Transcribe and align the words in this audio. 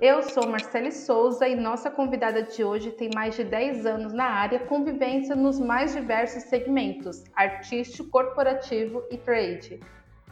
Eu 0.00 0.22
sou 0.22 0.48
Marcele 0.48 0.90
Souza 0.90 1.46
e 1.46 1.54
nossa 1.54 1.90
convidada 1.90 2.42
de 2.42 2.64
hoje 2.64 2.90
tem 2.90 3.10
mais 3.14 3.36
de 3.36 3.44
10 3.44 3.84
anos 3.84 4.14
na 4.14 4.24
área 4.24 4.60
com 4.60 4.82
vivência 4.82 5.36
nos 5.36 5.60
mais 5.60 5.92
diversos 5.92 6.44
segmentos: 6.44 7.22
artístico, 7.36 8.08
corporativo 8.08 9.04
e 9.10 9.18
trade. 9.18 9.78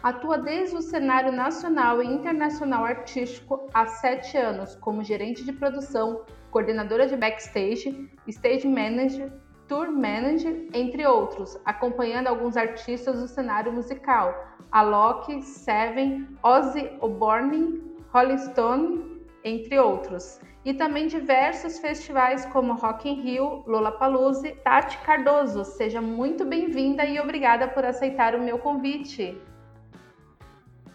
Atua 0.02 0.38
desde 0.38 0.74
o 0.74 0.80
cenário 0.80 1.30
nacional 1.30 2.02
e 2.02 2.06
internacional 2.06 2.82
artístico 2.82 3.68
há 3.74 3.86
sete 3.86 4.38
anos 4.38 4.74
como 4.76 5.04
gerente 5.04 5.44
de 5.44 5.52
produção, 5.52 6.24
coordenadora 6.50 7.06
de 7.06 7.14
backstage, 7.14 8.10
stage 8.26 8.66
manager, 8.66 9.30
tour 9.66 9.92
manager, 9.92 10.66
entre 10.72 11.06
outros, 11.06 11.60
acompanhando 11.66 12.28
alguns 12.28 12.56
artistas 12.56 13.20
do 13.20 13.28
cenário 13.28 13.70
musical: 13.70 14.34
Alok, 14.72 15.42
Seven, 15.42 16.26
Ozzy 16.42 16.90
Osbourne, 17.02 17.82
Rolling 18.14 18.38
Stone, 18.38 19.07
entre 19.44 19.78
outros. 19.78 20.40
E 20.64 20.74
também 20.74 21.06
diversos 21.06 21.78
festivais 21.78 22.44
como 22.46 22.74
Rock 22.74 23.08
in 23.08 23.20
Rio, 23.22 23.64
Lollapalooza. 23.66 24.50
Tati 24.56 24.98
Cardoso, 24.98 25.64
seja 25.64 26.00
muito 26.00 26.44
bem-vinda 26.44 27.04
e 27.04 27.18
obrigada 27.18 27.68
por 27.68 27.84
aceitar 27.84 28.34
o 28.34 28.40
meu 28.40 28.58
convite. 28.58 29.40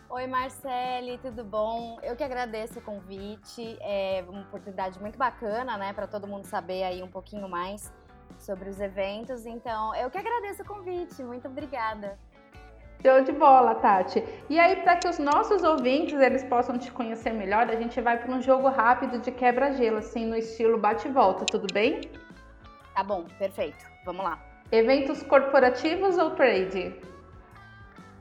Oi, 0.09 0.28
Marcele, 0.28 1.17
tudo 1.17 1.44
bom? 1.44 1.98
Eu 2.04 2.16
que 2.16 2.23
agradeço 2.23 2.78
o 2.78 2.82
convite. 2.84 3.76
É 3.82 4.23
uma 4.30 4.42
oportunidade 4.42 5.00
muito 5.00 5.17
bacana, 5.17 5.76
né, 5.76 5.92
para 5.92 6.06
todo 6.06 6.28
mundo 6.28 6.45
saber 6.45 6.84
aí 6.84 7.02
um 7.02 7.08
pouquinho 7.08 7.50
mais 7.50 7.92
sobre 8.38 8.70
os 8.70 8.80
eventos. 8.80 9.48
Então, 9.48 9.95
eu 9.95 10.12
que 10.12 10.17
agradeço 10.17 10.62
o 10.62 10.66
convite. 10.66 11.23
Muito 11.23 11.48
obrigada. 11.48 12.20
Show 13.06 13.22
de 13.22 13.34
bola, 13.34 13.76
Tati. 13.76 14.23
E 14.50 14.58
aí, 14.58 14.78
para 14.78 14.96
que 14.96 15.09
os 15.09 15.20
nossos 15.20 15.62
ouvintes 15.62 16.22
eles 16.22 16.42
possam 16.46 16.78
te 16.78 16.90
conhecer 16.90 17.34
melhor, 17.34 17.70
a 17.70 17.76
gente 17.76 18.00
vai 18.00 18.18
para 18.18 18.32
um 18.34 18.42
jogo 18.42 18.70
rápido 18.70 19.20
de 19.20 19.30
quebra-gelo, 19.30 19.98
assim, 19.98 20.26
no 20.26 20.38
estilo 20.38 20.78
bate-volta, 20.78 21.45
tudo 21.45 21.68
bem? 21.73 22.00
Tá 22.95 23.04
bom, 23.04 23.26
perfeito. 23.38 23.86
Vamos 24.06 24.23
lá. 24.23 24.40
Eventos 24.72 25.22
corporativos 25.22 26.18
ou 26.18 26.32
trade? 26.32 26.95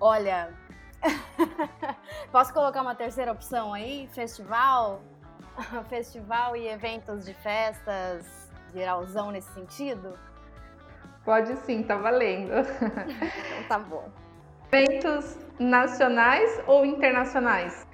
Olha, 0.01 0.53
posso 2.33 2.53
colocar 2.53 2.83
uma 2.83 2.97
terceira 2.97 3.31
opção 3.31 3.73
aí? 3.73 4.09
Festival? 4.13 5.01
Festival 5.89 6.57
e 6.57 6.67
eventos 6.67 7.25
de 7.25 7.35
festas, 7.35 8.51
geralzão 8.75 9.31
nesse 9.31 9.53
sentido? 9.53 10.19
Pode 11.25 11.55
sim, 11.59 11.85
tá 11.85 11.95
valendo. 11.95 12.51
então 12.59 13.69
tá 13.69 13.79
bom. 13.79 14.11
Eventos 14.75 15.37
nacionais 15.59 16.63
ou 16.67 16.87
internacionais? 16.87 17.87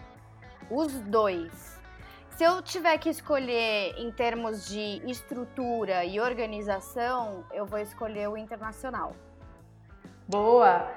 Os 0.70 0.92
dois. 1.00 1.76
Se 2.30 2.44
eu 2.44 2.62
tiver 2.62 2.96
que 2.98 3.08
escolher 3.08 3.96
em 3.98 4.12
termos 4.12 4.68
de 4.68 5.02
estrutura 5.10 6.04
e 6.04 6.20
organização, 6.20 7.44
eu 7.52 7.66
vou 7.66 7.80
escolher 7.80 8.28
o 8.28 8.36
internacional. 8.36 9.12
Boa! 10.28 10.88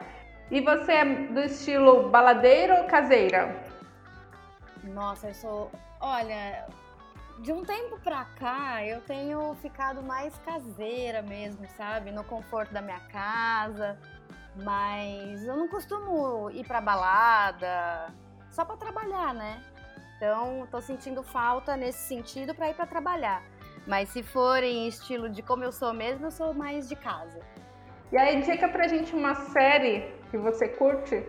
E 0.52 0.62
você 0.62 0.92
é 0.92 1.06
do 1.06 1.40
estilo 1.40 2.12
baladeiro 2.12 2.76
ou 2.76 2.84
caseira? 2.84 3.66
Nossa, 4.84 5.30
eu 5.30 5.34
sou. 5.34 5.72
Olha, 6.00 6.68
de 7.40 7.52
um 7.52 7.66
tempo 7.66 8.00
pra 8.02 8.26
cá 8.38 8.86
eu 8.86 9.02
tenho 9.02 9.56
ficado 9.64 10.04
mais 10.04 10.38
caseira 10.46 11.24
mesmo, 11.24 11.68
sabe? 11.76 12.12
No 12.12 12.24
conforto 12.24 12.72
da 12.72 12.84
minha 12.84 13.00
casa. 13.00 13.98
Mas 14.56 15.46
eu 15.46 15.56
não 15.56 15.68
costumo 15.68 16.50
ir 16.52 16.66
pra 16.66 16.82
balada 16.82 18.14
só 18.50 18.66
para 18.66 18.76
trabalhar, 18.76 19.34
né? 19.34 19.62
Então, 20.18 20.68
tô 20.70 20.82
sentindo 20.82 21.24
falta 21.24 21.76
nesse 21.76 22.08
sentido 22.08 22.54
para 22.54 22.70
ir 22.70 22.76
para 22.76 22.86
trabalhar. 22.86 23.42
Mas 23.88 24.10
se 24.10 24.22
for 24.22 24.62
em 24.62 24.88
estilo 24.88 25.30
de 25.30 25.42
como 25.42 25.64
eu 25.64 25.72
sou 25.72 25.94
mesmo, 25.94 26.28
eu 26.28 26.32
sou 26.32 26.54
mais 26.54 26.88
de 26.88 26.96
casa. 26.96 27.40
E 28.12 28.18
aí, 28.18 28.42
dica 28.42 28.68
pra 28.68 28.88
gente 28.88 29.16
uma 29.16 29.34
série 29.34 30.14
que 30.30 30.38
você 30.38 30.68
curte? 30.68 31.26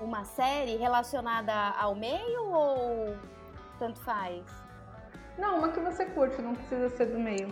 Uma 0.00 0.24
série 0.24 0.76
relacionada 0.76 1.54
ao 1.54 1.94
meio 1.94 2.44
ou 2.44 3.16
tanto 3.78 4.00
faz? 4.00 4.44
Não, 5.38 5.58
uma 5.58 5.68
que 5.70 5.80
você 5.80 6.04
curte, 6.06 6.42
não 6.42 6.54
precisa 6.54 6.90
ser 6.90 7.06
do 7.06 7.18
meio. 7.18 7.48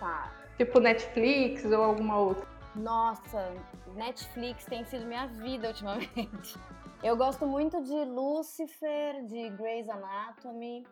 Tá. 0.00 0.32
Tipo 0.56 0.80
Netflix 0.80 1.64
ou 1.66 1.84
alguma 1.84 2.16
outra. 2.18 2.46
Nossa, 2.74 3.52
Netflix 3.94 4.64
tem 4.64 4.84
sido 4.84 5.06
minha 5.06 5.26
vida 5.26 5.68
ultimamente. 5.68 6.58
Eu 7.02 7.16
gosto 7.16 7.46
muito 7.46 7.82
de 7.82 8.04
Lucifer, 8.04 9.24
de 9.24 9.48
Grey's 9.50 9.88
Anatomy, 9.88 10.86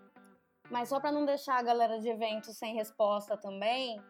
mas 0.71 0.89
só 0.89 0.99
para 0.99 1.13
não 1.13 1.25
deixar 1.25 1.59
a 1.59 1.63
galera 1.63 2.01
de 2.01 2.09
eventos 2.09 2.57
sem 2.57 2.75
resposta 2.75 3.37
também, 3.37 4.01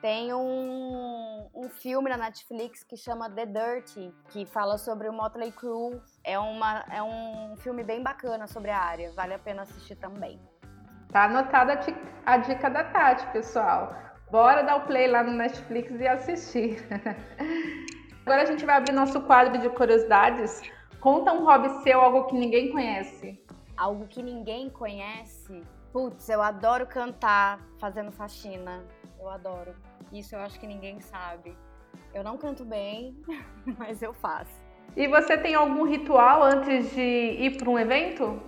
tem 0.00 0.32
um, 0.32 1.50
um 1.52 1.68
filme 1.68 2.08
na 2.08 2.16
Netflix 2.16 2.84
que 2.84 2.96
chama 2.96 3.28
The 3.28 3.46
Dirty, 3.46 4.14
que 4.28 4.46
fala 4.46 4.78
sobre 4.78 5.08
o 5.08 5.12
Motley 5.12 5.50
Crue. 5.50 6.00
É, 6.22 6.38
uma, 6.38 6.84
é 6.90 7.02
um 7.02 7.56
filme 7.56 7.82
bem 7.82 8.02
bacana 8.02 8.46
sobre 8.46 8.70
a 8.70 8.78
área, 8.78 9.12
vale 9.12 9.34
a 9.34 9.38
pena 9.38 9.62
assistir 9.62 9.96
também. 9.96 10.40
Tá 11.10 11.24
anotada 11.24 11.80
a 12.24 12.36
dica 12.36 12.70
da 12.70 12.84
Tati, 12.84 13.26
pessoal. 13.32 14.07
Bora 14.30 14.62
dar 14.62 14.76
o 14.76 14.80
play 14.82 15.08
lá 15.08 15.22
no 15.22 15.32
Netflix 15.32 15.90
e 15.98 16.06
assistir. 16.06 16.86
Agora 18.26 18.42
a 18.42 18.44
gente 18.44 18.64
vai 18.66 18.76
abrir 18.76 18.92
nosso 18.92 19.22
quadro 19.22 19.58
de 19.58 19.70
curiosidades. 19.70 20.60
Conta 21.00 21.32
um 21.32 21.44
hobby 21.44 21.70
seu, 21.82 21.98
algo 21.98 22.24
que 22.24 22.34
ninguém 22.34 22.70
conhece. 22.70 23.42
Algo 23.74 24.06
que 24.06 24.22
ninguém 24.22 24.68
conhece? 24.68 25.62
Putz, 25.92 26.28
eu 26.28 26.42
adoro 26.42 26.86
cantar 26.86 27.58
fazendo 27.80 28.12
faxina. 28.12 28.84
Eu 29.18 29.30
adoro. 29.30 29.74
Isso 30.12 30.34
eu 30.34 30.40
acho 30.40 30.60
que 30.60 30.66
ninguém 30.66 31.00
sabe. 31.00 31.56
Eu 32.12 32.22
não 32.22 32.36
canto 32.36 32.66
bem, 32.66 33.16
mas 33.78 34.02
eu 34.02 34.12
faço. 34.12 34.60
E 34.94 35.08
você 35.08 35.38
tem 35.38 35.54
algum 35.54 35.84
ritual 35.84 36.42
antes 36.42 36.94
de 36.94 37.00
ir 37.00 37.56
para 37.56 37.70
um 37.70 37.78
evento? 37.78 38.42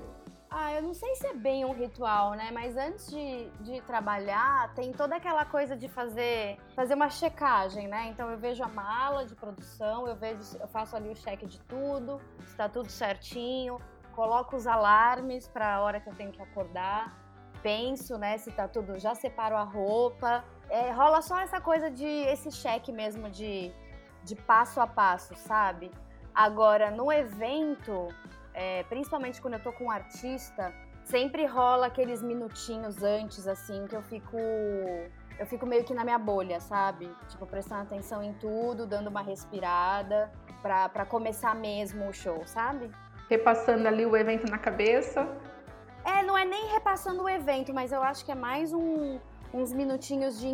Ah, 0.52 0.72
eu 0.74 0.82
não 0.82 0.92
sei 0.92 1.14
se 1.14 1.26
é 1.28 1.32
bem 1.32 1.64
um 1.64 1.72
ritual, 1.72 2.32
né? 2.32 2.50
Mas 2.52 2.76
antes 2.76 3.08
de, 3.08 3.48
de 3.60 3.80
trabalhar, 3.82 4.74
tem 4.74 4.92
toda 4.92 5.14
aquela 5.14 5.44
coisa 5.44 5.76
de 5.76 5.88
fazer, 5.88 6.58
fazer 6.74 6.94
uma 6.94 7.08
checagem, 7.08 7.86
né? 7.86 8.08
Então 8.08 8.28
eu 8.28 8.36
vejo 8.36 8.60
a 8.64 8.68
mala 8.68 9.24
de 9.24 9.36
produção, 9.36 10.08
eu 10.08 10.16
vejo, 10.16 10.40
eu 10.58 10.66
faço 10.66 10.96
ali 10.96 11.08
o 11.08 11.14
cheque 11.14 11.46
de 11.46 11.60
tudo, 11.60 12.20
está 12.40 12.68
tudo 12.68 12.90
certinho, 12.90 13.78
coloco 14.12 14.56
os 14.56 14.66
alarmes 14.66 15.46
para 15.46 15.76
a 15.76 15.80
hora 15.82 16.00
que 16.00 16.08
eu 16.08 16.14
tenho 16.16 16.32
que 16.32 16.42
acordar, 16.42 17.16
penso, 17.62 18.18
né, 18.18 18.36
se 18.36 18.50
tá 18.50 18.66
tudo, 18.66 18.98
já 18.98 19.14
separo 19.14 19.56
a 19.56 19.62
roupa. 19.62 20.44
É, 20.68 20.90
rola 20.90 21.22
só 21.22 21.38
essa 21.38 21.60
coisa 21.60 21.88
de 21.88 22.04
esse 22.04 22.50
cheque 22.50 22.90
mesmo 22.90 23.30
de, 23.30 23.72
de 24.24 24.34
passo 24.34 24.80
a 24.80 24.86
passo, 24.86 25.32
sabe? 25.36 25.92
Agora, 26.34 26.90
no 26.90 27.12
evento, 27.12 28.08
é, 28.54 28.82
principalmente 28.84 29.40
quando 29.40 29.54
eu 29.54 29.62
tô 29.62 29.72
com 29.72 29.84
um 29.84 29.90
artista, 29.90 30.72
sempre 31.04 31.46
rola 31.46 31.86
aqueles 31.86 32.22
minutinhos 32.22 33.02
antes, 33.02 33.46
assim, 33.46 33.86
que 33.86 33.96
eu 33.96 34.02
fico. 34.02 34.36
Eu 35.38 35.46
fico 35.46 35.64
meio 35.64 35.84
que 35.84 35.94
na 35.94 36.04
minha 36.04 36.18
bolha, 36.18 36.60
sabe? 36.60 37.10
Tipo, 37.28 37.46
prestando 37.46 37.82
atenção 37.82 38.22
em 38.22 38.34
tudo, 38.34 38.86
dando 38.86 39.08
uma 39.08 39.22
respirada 39.22 40.30
pra, 40.60 40.88
pra 40.88 41.06
começar 41.06 41.54
mesmo 41.54 42.08
o 42.08 42.12
show, 42.12 42.42
sabe? 42.46 42.90
Repassando 43.28 43.88
ali 43.88 44.04
o 44.04 44.14
evento 44.14 44.50
na 44.50 44.58
cabeça. 44.58 45.26
É, 46.04 46.22
não 46.22 46.36
é 46.36 46.44
nem 46.44 46.68
repassando 46.68 47.22
o 47.22 47.28
evento, 47.28 47.72
mas 47.72 47.92
eu 47.92 48.02
acho 48.02 48.24
que 48.24 48.32
é 48.32 48.34
mais 48.34 48.72
um, 48.72 49.18
uns 49.52 49.72
minutinhos 49.72 50.38
de 50.38 50.48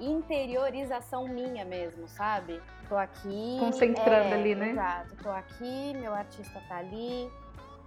interiorização 0.00 1.28
minha 1.28 1.64
mesmo, 1.64 2.08
sabe? 2.08 2.60
Tô 2.88 2.96
aqui. 2.96 3.56
Concentrando 3.60 4.28
é, 4.28 4.34
ali, 4.34 4.54
né? 4.54 4.70
Exato. 4.70 5.16
Tô 5.22 5.30
aqui, 5.30 5.94
meu 5.94 6.14
artista 6.14 6.60
tá 6.68 6.78
ali, 6.78 7.30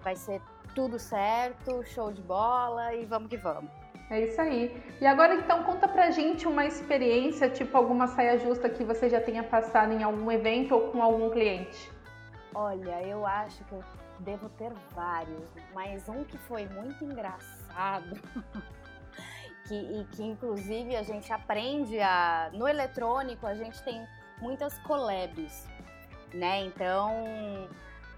vai 0.02 0.16
ser 0.16 0.42
tudo 0.76 1.00
certo, 1.00 1.84
show 1.86 2.12
de 2.12 2.22
bola 2.22 2.94
e 2.94 3.06
vamos 3.06 3.30
que 3.30 3.38
vamos. 3.38 3.72
É 4.10 4.22
isso 4.22 4.40
aí. 4.40 4.82
E 5.02 5.06
agora 5.06 5.36
então 5.36 5.64
conta 5.64 5.88
pra 5.88 6.12
gente 6.12 6.48
uma 6.48 6.66
experiência, 6.66 7.50
tipo 7.50 7.76
alguma 7.76 8.08
saia 8.08 8.38
justa 8.38 8.70
que 8.70 8.84
você 8.84 9.10
já 9.10 9.20
tenha 9.20 9.44
passado 9.44 9.92
em 9.92 10.04
algum 10.04 10.32
evento 10.32 10.74
ou 10.76 10.92
com 10.92 11.02
algum 11.02 11.30
cliente. 11.30 11.92
Olha, 12.56 13.02
eu 13.04 13.26
acho 13.26 13.64
que 13.66 13.74
eu 13.74 13.84
devo 14.20 14.50
ter 14.50 14.72
vários, 14.96 15.50
mas 15.74 16.08
um 16.08 16.24
que 16.24 16.38
foi 16.38 16.66
muito 16.70 17.04
engraçado 17.04 18.20
que, 19.68 19.76
e 19.76 20.06
que 20.12 20.24
inclusive 20.24 20.96
a 20.96 21.04
gente 21.04 21.32
aprende 21.32 22.00
a. 22.00 22.50
No 22.54 22.68
eletrônico, 22.68 23.46
a 23.46 23.56
gente 23.56 23.82
tem 23.84 24.06
muitas 24.40 24.78
collabs, 24.80 25.68
né? 26.34 26.64
Então 26.66 27.12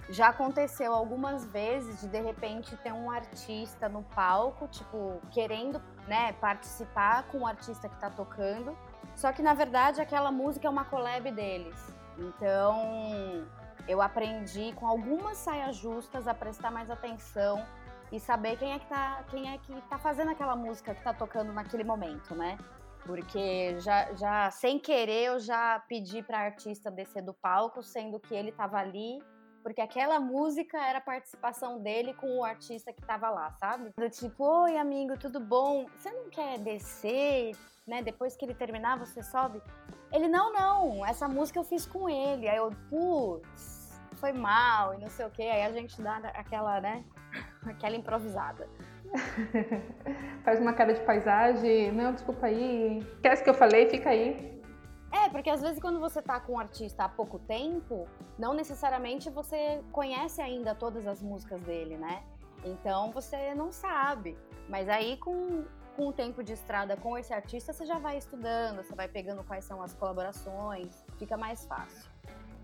já 0.09 0.29
aconteceu 0.29 0.93
algumas 0.93 1.45
vezes 1.45 2.01
de 2.01 2.07
de 2.07 2.19
repente 2.19 2.75
ter 2.77 2.91
um 2.91 3.11
artista 3.11 3.87
no 3.87 4.01
palco, 4.03 4.67
tipo, 4.67 5.21
querendo, 5.31 5.79
né, 6.07 6.33
participar 6.33 7.23
com 7.27 7.39
o 7.39 7.47
artista 7.47 7.87
que 7.87 7.95
tá 7.99 8.09
tocando. 8.09 8.75
Só 9.15 9.31
que 9.31 9.41
na 9.41 9.53
verdade 9.53 10.01
aquela 10.01 10.31
música 10.31 10.67
é 10.67 10.69
uma 10.69 10.85
collab 10.85 11.31
deles. 11.31 11.75
Então, 12.17 13.47
eu 13.87 14.01
aprendi 14.01 14.73
com 14.73 14.87
algumas 14.87 15.37
saias 15.37 15.75
justas 15.75 16.27
a 16.27 16.33
prestar 16.33 16.71
mais 16.71 16.89
atenção 16.89 17.63
e 18.11 18.19
saber 18.19 18.57
quem 18.57 18.73
é 18.73 18.79
que 18.79 18.87
tá, 18.87 19.23
quem 19.29 19.51
é 19.51 19.57
que 19.57 19.81
tá 19.89 19.97
fazendo 19.97 20.31
aquela 20.31 20.55
música 20.55 20.95
que 20.95 21.03
tá 21.03 21.13
tocando 21.13 21.53
naquele 21.53 21.83
momento, 21.83 22.35
né? 22.35 22.57
Porque 23.05 23.79
já, 23.79 24.13
já 24.13 24.51
sem 24.51 24.77
querer 24.77 25.25
eu 25.25 25.39
já 25.39 25.79
pedi 25.87 26.21
para 26.21 26.39
artista 26.39 26.91
descer 26.91 27.23
do 27.23 27.33
palco, 27.33 27.81
sendo 27.81 28.19
que 28.19 28.33
ele 28.33 28.51
tava 28.51 28.77
ali 28.77 29.19
porque 29.63 29.81
aquela 29.81 30.19
música 30.19 30.77
era 30.77 30.99
a 30.99 31.01
participação 31.01 31.79
dele 31.81 32.13
com 32.13 32.39
o 32.39 32.43
artista 32.43 32.93
que 32.93 33.01
tava 33.01 33.29
lá, 33.29 33.51
sabe? 33.59 33.91
Do 33.97 34.09
tipo, 34.09 34.43
oi 34.43 34.77
amigo, 34.77 35.17
tudo 35.17 35.39
bom? 35.39 35.85
Você 35.97 36.09
não 36.11 36.29
quer 36.29 36.59
descer, 36.59 37.55
né? 37.85 38.01
Depois 38.01 38.35
que 38.35 38.45
ele 38.45 38.53
terminar, 38.53 38.97
você 38.97 39.21
sobe? 39.21 39.61
Ele, 40.11 40.27
não, 40.27 40.53
não, 40.53 41.05
essa 41.05 41.27
música 41.27 41.59
eu 41.59 41.63
fiz 41.63 41.85
com 41.85 42.09
ele. 42.09 42.47
Aí 42.47 42.57
eu, 42.57 42.71
putz, 42.89 43.78
foi 44.19 44.31
mal 44.33 44.93
e 44.93 44.97
não 44.97 45.07
sei 45.07 45.25
o 45.25 45.29
quê. 45.29 45.43
Aí 45.43 45.63
a 45.63 45.71
gente 45.71 46.01
dá 46.01 46.17
aquela, 46.33 46.79
né? 46.81 47.03
Aquela 47.65 47.95
improvisada. 47.95 48.67
Faz 50.43 50.59
uma 50.59 50.73
cara 50.73 50.93
de 50.93 51.01
paisagem, 51.01 51.91
não, 51.91 52.13
desculpa 52.13 52.47
aí. 52.47 52.99
Esquece 53.15 53.43
que 53.43 53.49
eu 53.49 53.53
falei, 53.53 53.89
fica 53.89 54.09
aí. 54.09 54.59
É, 55.11 55.27
porque 55.29 55.49
às 55.49 55.61
vezes 55.61 55.79
quando 55.79 55.99
você 55.99 56.21
tá 56.21 56.39
com 56.39 56.53
um 56.53 56.59
artista 56.59 57.05
há 57.05 57.09
pouco 57.09 57.39
tempo, 57.39 58.07
não 58.37 58.53
necessariamente 58.53 59.29
você 59.29 59.81
conhece 59.91 60.41
ainda 60.41 60.75
todas 60.75 61.07
as 61.07 61.21
músicas 61.21 61.61
dele, 61.61 61.97
né? 61.97 62.21
Então 62.63 63.11
você 63.11 63.55
não 63.55 63.71
sabe. 63.71 64.37
Mas 64.67 64.87
aí 64.87 65.17
com, 65.17 65.65
com 65.95 66.07
o 66.09 66.13
tempo 66.13 66.43
de 66.43 66.53
estrada 66.53 66.95
com 66.95 67.17
esse 67.17 67.33
artista, 67.33 67.73
você 67.73 67.85
já 67.85 67.97
vai 67.97 68.17
estudando, 68.17 68.83
você 68.83 68.93
vai 68.93 69.07
pegando 69.07 69.43
quais 69.43 69.65
são 69.65 69.81
as 69.81 69.93
colaborações, 69.95 71.03
fica 71.17 71.35
mais 71.35 71.65
fácil. 71.65 72.09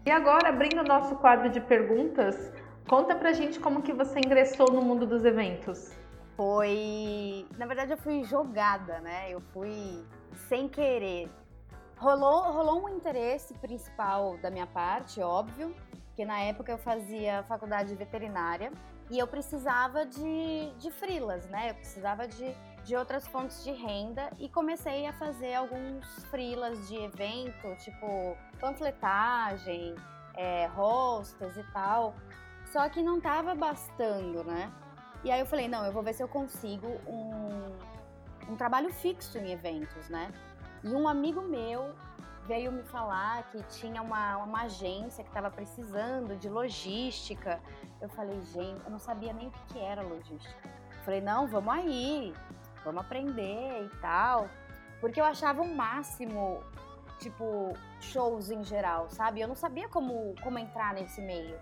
E 0.06 0.12
agora, 0.12 0.50
abrindo 0.50 0.82
o 0.82 0.84
nosso 0.84 1.16
quadro 1.16 1.50
de 1.50 1.60
perguntas, 1.60 2.52
conta 2.88 3.16
pra 3.16 3.34
gente 3.34 3.60
como 3.60 3.82
que 3.82 3.92
você 3.92 4.20
ingressou 4.20 4.72
no 4.72 4.82
mundo 4.82 5.06
dos 5.06 5.26
eventos. 5.26 5.92
Foi. 6.36 7.48
Na 7.58 7.66
verdade, 7.66 7.92
eu 7.92 7.98
fui 7.98 8.24
jogada, 8.24 9.00
né? 9.00 9.32
Eu 9.32 9.42
fui 9.54 10.06
sem 10.48 10.68
querer 10.68 11.30
Rolou, 11.98 12.52
rolou 12.52 12.84
um 12.84 12.90
interesse 12.90 13.54
principal 13.54 14.38
da 14.38 14.52
minha 14.52 14.68
parte, 14.68 15.22
óbvio, 15.22 15.74
porque 16.08 16.26
na 16.26 16.40
época 16.42 16.72
eu 16.72 16.78
fazia 16.78 17.44
faculdade 17.48 17.90
de 17.90 17.96
veterinária 17.96 18.72
e 19.10 19.18
eu 19.18 19.26
precisava 19.26 20.06
de, 20.06 20.72
de 20.78 20.92
frilas, 20.92 21.48
né? 21.48 21.70
Eu 21.70 21.76
precisava 21.76 22.28
de, 22.28 22.54
de 22.86 22.96
outras 22.96 23.28
fontes 23.28 23.64
de 23.64 23.72
renda 23.72 24.30
e 24.38 24.48
comecei 24.48 25.08
a 25.08 25.14
fazer 25.14 25.56
alguns 25.56 26.06
frilas 26.26 26.88
de 26.88 26.96
evento, 26.96 27.76
tipo 27.80 28.38
panfletagem, 28.60 29.96
é, 30.36 30.70
hostess 30.78 31.58
e 31.58 31.64
tal. 31.74 32.16
Só 32.72 32.88
que 32.88 33.02
não 33.02 33.20
tava 33.20 33.56
bastando, 33.56 34.44
né? 34.44 34.72
E 35.24 35.32
aí 35.32 35.40
eu 35.40 35.46
falei, 35.48 35.68
não, 35.68 35.84
eu 35.84 35.92
vou 35.92 36.04
ver 36.04 36.14
se 36.14 36.22
eu 36.22 36.28
consigo 36.28 36.88
um, 37.08 38.52
um 38.52 38.56
trabalho 38.56 38.94
fixo 38.94 39.40
em 39.40 39.52
eventos, 39.52 40.08
né? 40.08 40.32
E 40.84 40.90
um 40.90 41.08
amigo 41.08 41.42
meu 41.42 41.96
veio 42.46 42.72
me 42.72 42.84
falar 42.84 43.50
que 43.50 43.64
tinha 43.64 44.00
uma, 44.00 44.38
uma 44.38 44.62
agência 44.64 45.24
que 45.24 45.30
estava 45.32 45.50
precisando 45.50 46.36
de 46.36 46.48
logística. 46.48 47.60
Eu 48.00 48.10
falei, 48.10 48.40
gente, 48.44 48.84
eu 48.86 48.92
não 48.92 49.00
sabia 49.00 49.34
nem 49.34 49.48
o 49.48 49.52
que 49.52 49.80
era 49.80 50.04
logística. 50.04 50.70
Eu 50.98 51.04
falei, 51.04 51.22
não, 51.22 51.48
vamos 51.48 51.74
aí, 51.74 52.32
vamos 52.86 53.02
aprender 53.02 53.84
e 53.84 53.90
tal. 53.98 54.50
Porque 55.02 55.20
eu 55.20 55.26
achava 55.26 55.62
o 55.62 55.76
máximo, 55.76 56.64
tipo, 57.20 57.74
shows 58.00 58.50
em 58.50 58.64
geral, 58.64 59.10
sabe? 59.10 59.42
Eu 59.42 59.48
não 59.48 59.56
sabia 59.56 59.90
como, 59.90 60.34
como 60.42 60.58
entrar 60.58 60.94
nesse 60.94 61.20
meio. 61.22 61.60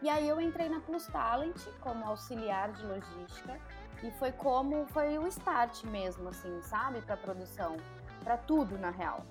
E 0.00 0.08
aí 0.08 0.28
eu 0.28 0.40
entrei 0.40 0.68
na 0.68 0.80
Plus 0.80 1.06
Talent 1.06 1.60
como 1.80 2.04
auxiliar 2.06 2.72
de 2.72 2.84
logística 2.86 3.58
e 4.02 4.10
foi 4.12 4.32
como 4.32 4.86
foi 4.86 5.18
o 5.18 5.26
start 5.26 5.84
mesmo, 5.84 6.28
assim, 6.28 6.60
sabe, 6.62 7.00
para 7.02 7.16
produção 7.16 7.76
para 8.24 8.38
tudo 8.38 8.78
na 8.78 8.90
real. 8.90 9.24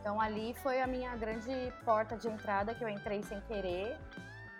Então 0.00 0.20
ali 0.20 0.54
foi 0.62 0.80
a 0.80 0.86
minha 0.86 1.14
grande 1.16 1.72
porta 1.84 2.16
de 2.16 2.28
entrada 2.28 2.74
que 2.74 2.82
eu 2.82 2.88
entrei 2.88 3.22
sem 3.22 3.40
querer 3.42 3.96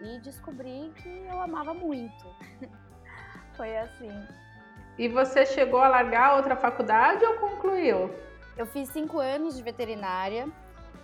e 0.00 0.20
descobri 0.20 0.92
que 0.96 1.08
eu 1.08 1.40
amava 1.40 1.72
muito. 1.72 2.26
foi 3.56 3.76
assim. 3.78 4.10
E 4.98 5.06
você 5.06 5.46
chegou 5.46 5.80
a 5.80 5.86
largar 5.86 6.34
outra 6.34 6.56
faculdade 6.56 7.24
ou 7.24 7.34
concluiu? 7.34 8.12
Eu 8.56 8.66
fiz 8.66 8.88
cinco 8.88 9.20
anos 9.20 9.56
de 9.56 9.62
veterinária. 9.62 10.48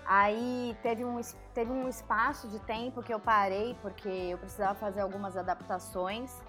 Aí 0.04 0.76
teve 0.82 1.04
um, 1.04 1.20
teve 1.54 1.70
um 1.70 1.88
espaço 1.88 2.48
de 2.48 2.58
tempo 2.58 3.02
que 3.02 3.14
eu 3.14 3.20
parei 3.20 3.76
porque 3.80 4.08
eu 4.08 4.36
precisava 4.36 4.74
fazer 4.74 5.00
algumas 5.00 5.36
adaptações. 5.36 6.42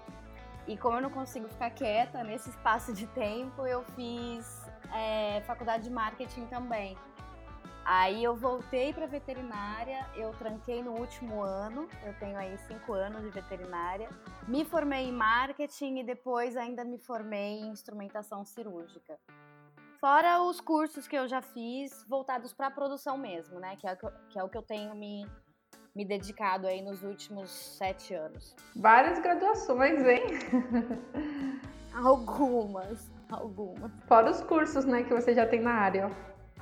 E 0.66 0.76
como 0.76 0.96
eu 0.96 1.00
não 1.00 1.10
consigo 1.10 1.46
ficar 1.46 1.70
quieta 1.70 2.24
nesse 2.24 2.50
espaço 2.50 2.92
de 2.92 3.06
tempo, 3.06 3.64
eu 3.64 3.84
fiz 3.94 4.66
é, 4.92 5.40
faculdade 5.46 5.84
de 5.84 5.90
marketing 5.90 6.46
também. 6.46 6.98
Aí 7.88 8.24
eu 8.24 8.34
voltei 8.34 8.92
para 8.92 9.06
veterinária, 9.06 10.04
eu 10.16 10.32
tranquei 10.32 10.82
no 10.82 10.90
último 10.98 11.40
ano, 11.40 11.88
eu 12.04 12.12
tenho 12.18 12.36
aí 12.36 12.58
cinco 12.58 12.92
anos 12.92 13.22
de 13.22 13.30
veterinária. 13.30 14.08
Me 14.48 14.64
formei 14.64 15.04
em 15.04 15.12
marketing 15.12 15.98
e 15.98 16.04
depois 16.04 16.56
ainda 16.56 16.84
me 16.84 16.98
formei 16.98 17.60
em 17.60 17.68
instrumentação 17.68 18.44
cirúrgica. 18.44 19.16
Fora 20.00 20.42
os 20.42 20.60
cursos 20.60 21.06
que 21.06 21.16
eu 21.16 21.28
já 21.28 21.40
fiz 21.40 22.04
voltados 22.08 22.52
para 22.52 22.66
a 22.66 22.70
produção 22.72 23.16
mesmo, 23.16 23.60
né? 23.60 23.76
Que 23.76 23.86
é, 23.86 23.96
que 24.30 24.36
é 24.36 24.42
o 24.42 24.48
que 24.48 24.58
eu 24.58 24.62
tenho 24.62 24.92
me, 24.96 25.24
me 25.94 26.04
dedicado 26.04 26.66
aí 26.66 26.82
nos 26.82 27.04
últimos 27.04 27.48
sete 27.50 28.14
anos. 28.14 28.56
Várias 28.74 29.20
graduações, 29.20 30.04
hein? 30.04 30.24
Algumas 31.94 33.08
alguma. 33.30 33.90
Fora 34.06 34.30
os 34.30 34.42
cursos, 34.42 34.84
né, 34.84 35.02
que 35.02 35.12
você 35.12 35.34
já 35.34 35.46
tem 35.46 35.60
na 35.60 35.72
área. 35.72 36.10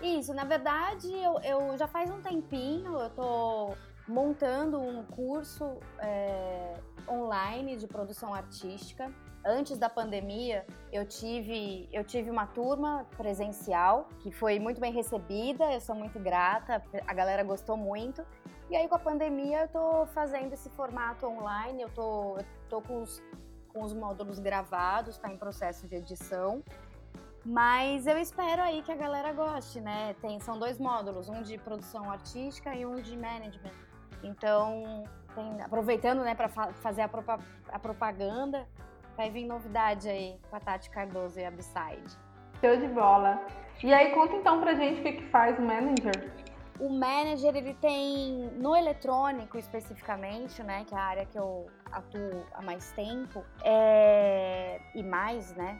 Isso, 0.03 0.35
na 0.35 0.45
verdade, 0.45 1.11
eu, 1.13 1.39
eu 1.41 1.79
já 1.79 1.87
faz 1.87 2.11
um 2.11 2.21
tempinho, 2.21 2.99
eu 2.99 3.11
tô 3.11 3.75
montando 4.07 4.81
um 4.81 5.03
curso 5.05 5.79
é, 5.99 6.75
online 7.09 7.77
de 7.77 7.87
produção 7.87 8.35
artística. 8.35 9.13
Antes 9.47 9.79
da 9.79 9.89
pandemia, 9.89 10.67
eu 10.93 11.07
tive, 11.07 11.89
eu 11.93 12.03
tive 12.03 12.31
uma 12.31 12.47
turma 12.47 13.07
presencial 13.17 14.09
que 14.21 14.33
foi 14.33 14.59
muito 14.59 14.81
bem 14.81 14.93
recebida, 14.93 15.73
eu 15.73 15.81
sou 15.81 15.95
muito 15.95 16.19
grata, 16.19 16.83
a 17.07 17.15
galera 17.15 17.43
gostou 17.43 17.77
muito. 17.77 18.25
E 18.71 18.77
aí, 18.77 18.89
com 18.89 18.95
a 18.95 18.99
pandemia, 18.99 19.63
eu 19.63 19.69
tô 19.69 20.07
fazendo 20.07 20.53
esse 20.55 20.71
formato 20.71 21.27
online, 21.27 21.83
eu 21.83 21.91
tô, 21.91 22.39
eu 22.39 22.45
tô 22.69 22.81
com 22.81 23.03
os 23.03 23.23
com 23.75 23.83
os 23.83 23.93
módulos 23.93 24.39
gravados, 24.39 25.17
está 25.17 25.31
em 25.31 25.37
processo 25.37 25.87
de 25.89 25.97
edição. 25.97 26.63
Mas 27.45 28.07
eu 28.07 28.17
espero 28.17 28.63
aí 28.63 28.83
que 28.83 28.91
a 28.91 28.97
galera 28.97 29.31
goste, 29.33 29.79
né? 29.79 30.15
Tem, 30.23 30.41
são 30.41 30.59
dois 30.59 30.79
módulos, 30.79 31.29
um 31.29 31.43
de 31.43 31.59
produção 31.59 32.11
artística 32.11 32.75
e 32.75 32.87
um 32.87 32.97
de 32.97 33.17
management. 33.17 33.73
Então, 34.23 35.05
tem, 35.35 35.61
aproveitando 35.61 36.23
né, 36.23 36.35
para 36.35 36.49
fa 36.49 36.73
fazer 36.73 37.03
a, 37.03 37.09
propa 37.09 37.39
a, 37.69 37.79
propaganda, 37.79 38.67
vai 39.15 39.29
vir 39.29 39.45
novidade 39.45 40.09
aí 40.09 40.39
com 40.49 40.57
a 40.57 40.61
Tati 40.61 40.89
Cardoso 40.89 41.39
e 41.39 41.45
a 41.45 41.51
Beside. 41.51 42.17
Show 42.63 42.77
de 42.79 42.89
bola! 42.89 43.39
E 43.83 43.93
aí, 43.93 44.13
conta 44.13 44.37
então 44.37 44.61
pra 44.61 44.73
gente 44.75 45.01
o 45.01 45.03
que, 45.03 45.13
que 45.13 45.25
faz 45.25 45.59
o 45.59 45.63
manager. 45.63 46.33
O 46.81 46.89
manager, 46.89 47.55
ele 47.55 47.75
tem, 47.75 48.51
no 48.57 48.75
eletrônico 48.75 49.59
especificamente, 49.59 50.63
né, 50.63 50.85
que 50.87 50.95
é 50.95 50.99
a 50.99 51.03
área 51.03 51.27
que 51.27 51.39
eu 51.39 51.67
atuo 51.93 52.47
há 52.55 52.63
mais 52.63 52.91
tempo, 52.93 53.45
é... 53.63 54.81
e 54.95 55.03
mais, 55.03 55.55
né, 55.55 55.79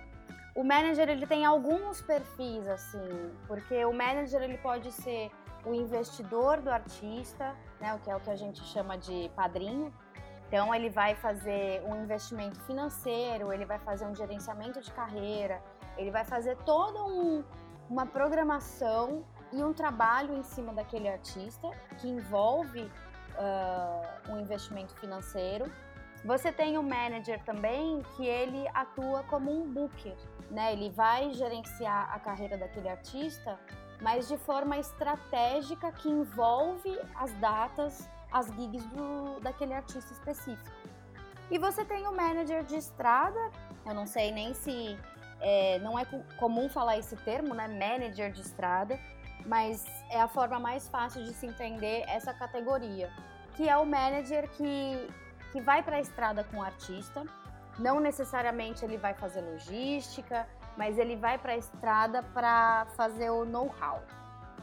o 0.55 0.63
manager, 0.63 1.09
ele 1.09 1.27
tem 1.27 1.45
alguns 1.45 2.01
perfis, 2.01 2.67
assim, 2.69 3.33
porque 3.47 3.85
o 3.85 3.93
manager, 3.93 4.43
ele 4.43 4.59
pode 4.59 4.93
ser 4.93 5.31
o 5.65 5.75
investidor 5.75 6.61
do 6.61 6.71
artista, 6.71 7.55
né, 7.81 7.95
o 7.95 7.99
que 7.99 8.11
é 8.11 8.17
o 8.17 8.21
que 8.21 8.31
a 8.31 8.37
gente 8.37 8.63
chama 8.65 8.97
de 8.97 9.31
padrinho, 9.35 9.93
então 10.47 10.73
ele 10.75 10.89
vai 10.89 11.17
fazer 11.17 11.83
um 11.85 12.03
investimento 12.03 12.61
financeiro, 12.61 13.53
ele 13.53 13.65
vai 13.65 13.79
fazer 13.81 14.07
um 14.07 14.15
gerenciamento 14.15 14.81
de 14.81 14.93
carreira, 14.93 15.61
ele 15.97 16.11
vai 16.11 16.25
fazer 16.25 16.57
toda 16.59 17.03
um, 17.03 17.43
uma 17.89 18.07
programação 18.07 19.25
e 19.53 19.63
um 19.63 19.73
trabalho 19.73 20.35
em 20.35 20.43
cima 20.43 20.73
daquele 20.73 21.09
artista 21.09 21.69
que 21.99 22.09
envolve 22.09 22.83
uh, 22.83 24.33
um 24.33 24.39
investimento 24.39 24.95
financeiro. 24.97 25.71
Você 26.25 26.53
tem 26.53 26.79
o 26.79 26.83
manager 26.83 27.43
também 27.45 28.03
que 28.17 28.27
ele 28.27 28.67
atua 28.73 29.23
como 29.25 29.51
um 29.51 29.73
booker, 29.73 30.17
né? 30.51 30.73
Ele 30.73 30.91
vai 30.91 31.33
gerenciar 31.33 32.13
a 32.13 32.19
carreira 32.19 32.57
daquele 32.57 32.89
artista, 32.89 33.59
mas 34.01 34.29
de 34.29 34.37
forma 34.37 34.79
estratégica 34.79 35.91
que 35.93 36.09
envolve 36.09 36.99
as 37.17 37.33
datas, 37.35 38.09
as 38.31 38.47
gigs 38.49 38.87
do, 38.89 39.41
daquele 39.41 39.73
artista 39.73 40.13
específico. 40.13 40.71
E 41.51 41.59
você 41.59 41.85
tem 41.85 42.07
o 42.07 42.13
manager 42.13 42.65
de 42.65 42.77
estrada, 42.77 43.39
eu 43.87 43.95
não 43.95 44.07
sei 44.07 44.33
nem 44.33 44.55
se 44.55 44.99
é, 45.41 45.79
não 45.81 45.99
é 45.99 46.07
comum 46.39 46.69
falar 46.69 46.99
esse 46.99 47.17
termo, 47.17 47.55
né? 47.55 47.69
Manager 47.69 48.33
de 48.33 48.41
estrada, 48.41 48.99
mas 49.47 49.85
é 50.11 50.21
a 50.21 50.27
forma 50.27 50.59
mais 50.59 50.89
fácil 50.89 51.23
de 51.23 51.35
se 51.35 51.47
entender 51.47 52.03
essa 52.09 52.33
categoria, 52.33 53.11
que 53.55 53.69
é 53.69 53.77
o 53.77 53.85
manager 53.85 54.49
que, 54.51 55.09
que 55.53 55.61
vai 55.61 55.83
para 55.83 55.97
a 55.97 56.01
estrada 56.01 56.45
com 56.45 56.59
o 56.59 56.63
artista. 56.63 57.25
Não 57.79 57.99
necessariamente 58.01 58.85
ele 58.85 58.97
vai 58.97 59.15
fazer 59.15 59.41
logística, 59.41 60.47
mas 60.77 60.99
ele 60.99 61.17
vai 61.17 61.39
para 61.39 61.53
a 61.53 61.57
estrada 61.57 62.23
para 62.23 62.87
fazer 62.97 63.31
o 63.31 63.45
know-how, 63.45 64.03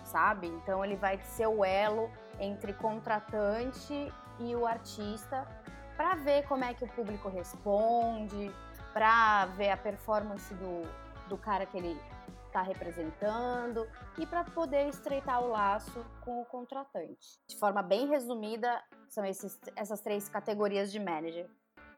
sabe? 0.03 0.47
Então 0.47 0.83
ele 0.83 0.95
vai 0.95 1.19
ser 1.19 1.47
o 1.47 1.63
elo 1.63 2.09
entre 2.39 2.73
contratante 2.73 4.11
e 4.39 4.55
o 4.55 4.65
artista 4.65 5.47
para 5.95 6.15
ver 6.15 6.47
como 6.47 6.63
é 6.63 6.73
que 6.73 6.83
o 6.83 6.87
público 6.87 7.29
responde, 7.29 8.51
para 8.93 9.45
ver 9.57 9.69
a 9.69 9.77
performance 9.77 10.53
do, 10.55 10.83
do 11.29 11.37
cara 11.37 11.65
que 11.65 11.77
ele 11.77 11.99
está 12.47 12.61
representando 12.61 13.87
e 14.17 14.25
para 14.25 14.43
poder 14.43 14.87
estreitar 14.89 15.41
o 15.41 15.47
laço 15.47 16.05
com 16.19 16.41
o 16.41 16.45
contratante. 16.45 17.39
De 17.47 17.57
forma 17.57 17.81
bem 17.81 18.07
resumida, 18.07 18.81
são 19.07 19.23
esses, 19.23 19.59
essas 19.75 20.01
três 20.01 20.27
categorias 20.27 20.91
de 20.91 20.99
manager. 20.99 21.49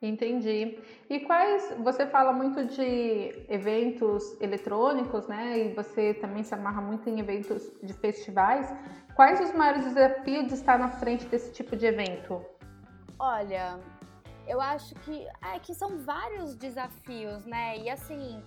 Entendi. 0.03 0.77
E 1.09 1.21
quais. 1.21 1.73
Você 1.79 2.05
fala 2.05 2.33
muito 2.33 2.65
de 2.65 3.45
eventos 3.47 4.39
eletrônicos, 4.41 5.27
né? 5.27 5.59
E 5.59 5.73
você 5.73 6.13
também 6.13 6.43
se 6.43 6.53
amarra 6.53 6.81
muito 6.81 7.09
em 7.09 7.21
eventos 7.21 7.71
de 7.81 7.93
festivais. 7.93 8.69
Quais 9.15 9.39
os 9.39 9.53
maiores 9.53 9.85
desafios 9.85 10.47
de 10.47 10.55
estar 10.55 10.77
na 10.77 10.89
frente 10.89 11.25
desse 11.27 11.53
tipo 11.53 11.77
de 11.77 11.85
evento? 11.85 12.43
Olha, 13.17 13.79
eu 14.45 14.59
acho 14.59 14.93
que, 14.95 15.25
é, 15.41 15.59
que 15.59 15.73
são 15.73 15.97
vários 15.99 16.53
desafios, 16.55 17.45
né? 17.45 17.77
E 17.77 17.89
assim, 17.89 18.43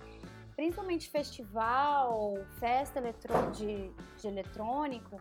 principalmente 0.55 1.09
festival, 1.09 2.35
festa 2.59 3.01
de, 3.51 3.91
de 4.17 4.27
eletrônico, 4.27 5.19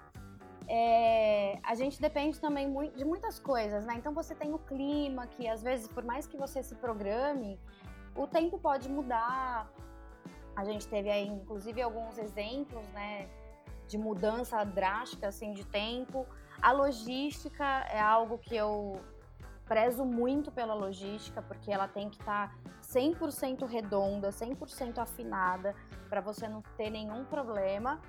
é, 0.68 1.58
a 1.62 1.75
gente 1.75 2.00
depende 2.00 2.40
também 2.40 2.73
de 2.90 3.04
muitas 3.04 3.38
coisas, 3.38 3.87
né? 3.87 3.94
Então 3.96 4.12
você 4.12 4.35
tem 4.35 4.52
o 4.52 4.58
clima, 4.58 5.26
que 5.26 5.46
às 5.46 5.62
vezes, 5.62 5.87
por 5.87 6.04
mais 6.04 6.26
que 6.26 6.37
você 6.37 6.62
se 6.62 6.75
programe, 6.75 7.58
o 8.14 8.26
tempo 8.26 8.58
pode 8.58 8.88
mudar. 8.88 9.70
A 10.56 10.64
gente 10.64 10.88
teve 10.88 11.11
aí, 11.11 11.28
inclusive, 11.28 11.80
alguns 11.80 12.18
exemplos, 12.18 12.87
né? 12.88 13.28
De 13.87 13.96
mudança 13.96 14.64
drástica, 14.64 15.28
assim, 15.28 15.52
de 15.52 15.64
tempo. 15.64 16.26
A 16.61 16.73
logística 16.73 17.64
é 17.90 18.00
algo 18.00 18.38
que 18.38 18.56
eu 18.56 19.00
prezo 19.66 20.04
muito 20.04 20.50
pela 20.50 20.75
logística, 20.75 21.42
porque 21.42 21.70
ela 21.70 21.87
tem 21.87 22.08
que 22.08 22.18
estar 22.18 22.49
tá 22.49 22.54
100% 22.82 23.66
redonda, 23.66 24.30
100% 24.30 24.99
afinada, 24.99 25.75
para 26.08 26.20
você 26.20 26.49
não 26.49 26.62
ter 26.76 26.90
nenhum 26.90 27.25
problema. 27.25 28.00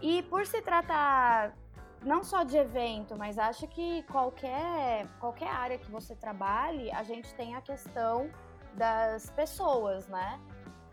E 0.00 0.22
por 0.24 0.46
se 0.46 0.60
tratar 0.62 1.54
não 2.04 2.22
só 2.22 2.42
de 2.42 2.56
evento, 2.56 3.16
mas 3.16 3.38
acho 3.38 3.66
que 3.68 4.02
qualquer, 4.04 5.06
qualquer 5.18 5.48
área 5.48 5.78
que 5.78 5.90
você 5.90 6.14
trabalhe, 6.14 6.90
a 6.92 7.02
gente 7.02 7.34
tem 7.34 7.54
a 7.54 7.60
questão 7.60 8.30
das 8.74 9.30
pessoas, 9.30 10.06
né? 10.08 10.40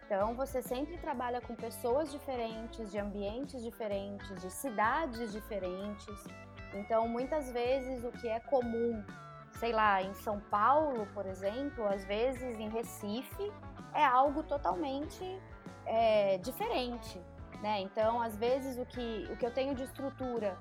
Então 0.05 0.35
você 0.35 0.61
sempre 0.61 0.97
trabalha 0.97 1.39
com 1.41 1.55
pessoas 1.55 2.11
diferentes, 2.11 2.91
de 2.91 2.99
ambientes 2.99 3.61
diferentes, 3.63 4.41
de 4.41 4.49
cidades 4.49 5.31
diferentes. 5.31 6.23
Então 6.73 7.07
muitas 7.07 7.51
vezes 7.51 8.03
o 8.03 8.11
que 8.11 8.27
é 8.27 8.39
comum 8.39 9.03
sei 9.61 9.73
lá, 9.73 10.01
em 10.01 10.13
São 10.15 10.39
Paulo, 10.39 11.07
por 11.13 11.25
exemplo, 11.25 11.85
às 11.85 12.03
vezes 12.05 12.59
em 12.59 12.69
Recife, 12.69 13.51
é 13.93 14.03
algo 14.03 14.43
totalmente 14.43 15.39
é, 15.85 16.37
diferente. 16.39 17.21
Né? 17.61 17.81
Então, 17.81 18.21
às 18.21 18.35
vezes, 18.35 18.79
o 18.79 18.85
que, 18.85 19.27
o 19.31 19.37
que 19.37 19.45
eu 19.45 19.53
tenho 19.53 19.75
de 19.75 19.83
estrutura 19.83 20.57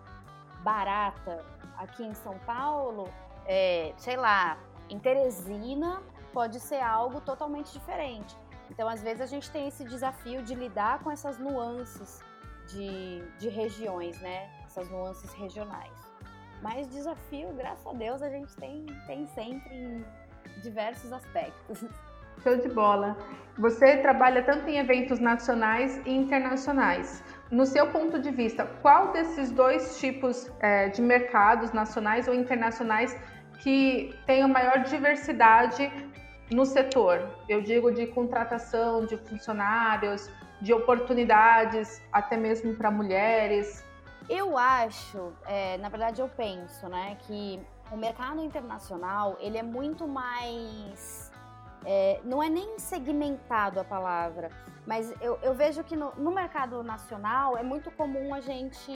barata 0.63 1.45
aqui 1.77 2.05
em 2.05 2.15
São 2.15 2.39
Paulo, 2.41 3.09
é, 3.47 3.93
sei 3.97 4.17
lá, 4.17 4.59
em 4.89 4.99
Teresina, 4.99 6.03
pode 6.33 6.61
ser 6.61 6.81
algo 6.81 7.21
totalmente 7.21 7.73
diferente. 7.73 8.37
Então, 8.71 8.89
às 8.89 9.03
vezes, 9.03 9.21
a 9.21 9.27
gente 9.27 9.51
tem 9.51 9.67
esse 9.69 9.85
desafio 9.85 10.43
de 10.43 10.55
lidar 10.55 11.01
com 11.01 11.11
essas 11.11 11.39
nuances 11.39 12.23
de, 12.69 13.21
de 13.39 13.49
regiões, 13.49 14.21
né? 14.21 14.49
Essas 14.65 14.89
nuances 14.89 15.33
regionais. 15.33 16.11
Mas 16.63 16.89
desafio, 16.89 17.49
graças 17.57 17.87
a 17.87 17.93
Deus, 17.93 18.23
a 18.23 18.29
gente 18.29 18.55
tem, 18.57 18.87
tem 19.07 19.27
sempre 19.29 19.75
em 19.75 20.05
diversos 20.63 21.13
aspectos. 21.13 21.85
Show 22.43 22.57
de 22.57 22.69
bola. 22.69 23.17
Você 23.59 23.99
trabalha 23.99 24.43
tanto 24.43 24.69
em 24.69 24.79
eventos 24.79 25.19
nacionais 25.19 26.01
e 26.07 26.11
internacionais. 26.11 27.23
No 27.51 27.67
seu 27.67 27.89
ponto 27.89 28.21
de 28.21 28.31
vista, 28.31 28.65
qual 28.81 29.11
desses 29.11 29.51
dois 29.51 29.99
tipos 29.99 30.49
é, 30.61 30.89
de 30.89 31.03
mercados, 31.03 31.73
nacionais 31.73 32.29
ou 32.29 32.35
internacionais, 32.35 33.17
que 33.59 34.15
tem 34.25 34.43
a 34.43 34.49
maior 34.49 34.85
diversidade 34.85 35.93
no 36.51 36.65
setor? 36.65 37.29
Eu 37.49 37.61
digo 37.61 37.93
de 37.93 38.07
contratação 38.07 39.05
de 39.05 39.17
funcionários, 39.17 40.31
de 40.61 40.73
oportunidades, 40.73 42.01
até 42.13 42.37
mesmo 42.37 42.77
para 42.77 42.89
mulheres. 42.89 43.85
Eu 44.29 44.57
acho, 44.57 45.33
é, 45.45 45.77
na 45.79 45.89
verdade 45.89 46.21
eu 46.21 46.29
penso, 46.29 46.89
né, 46.89 47.17
que 47.27 47.61
o 47.91 47.97
mercado 47.97 48.41
internacional 48.41 49.37
ele 49.41 49.59
é 49.59 49.63
muito 49.63 50.07
mais, 50.07 51.30
é, 51.85 52.21
não 52.25 52.43
é 52.43 52.49
nem 52.49 52.79
segmentado 52.79 53.81
a 53.81 53.85
palavra, 53.85 54.51
mas 54.87 55.13
eu, 55.21 55.39
eu 55.43 55.55
vejo 55.55 55.85
que 55.85 55.97
no, 55.97 56.15
no, 56.17 56.31
mercado 56.31 56.83
nacional 56.83 57.57
é 57.57 57.63
muito 57.63 57.91
comum 57.91 58.35
a 58.35 58.41
gente, 58.41 58.93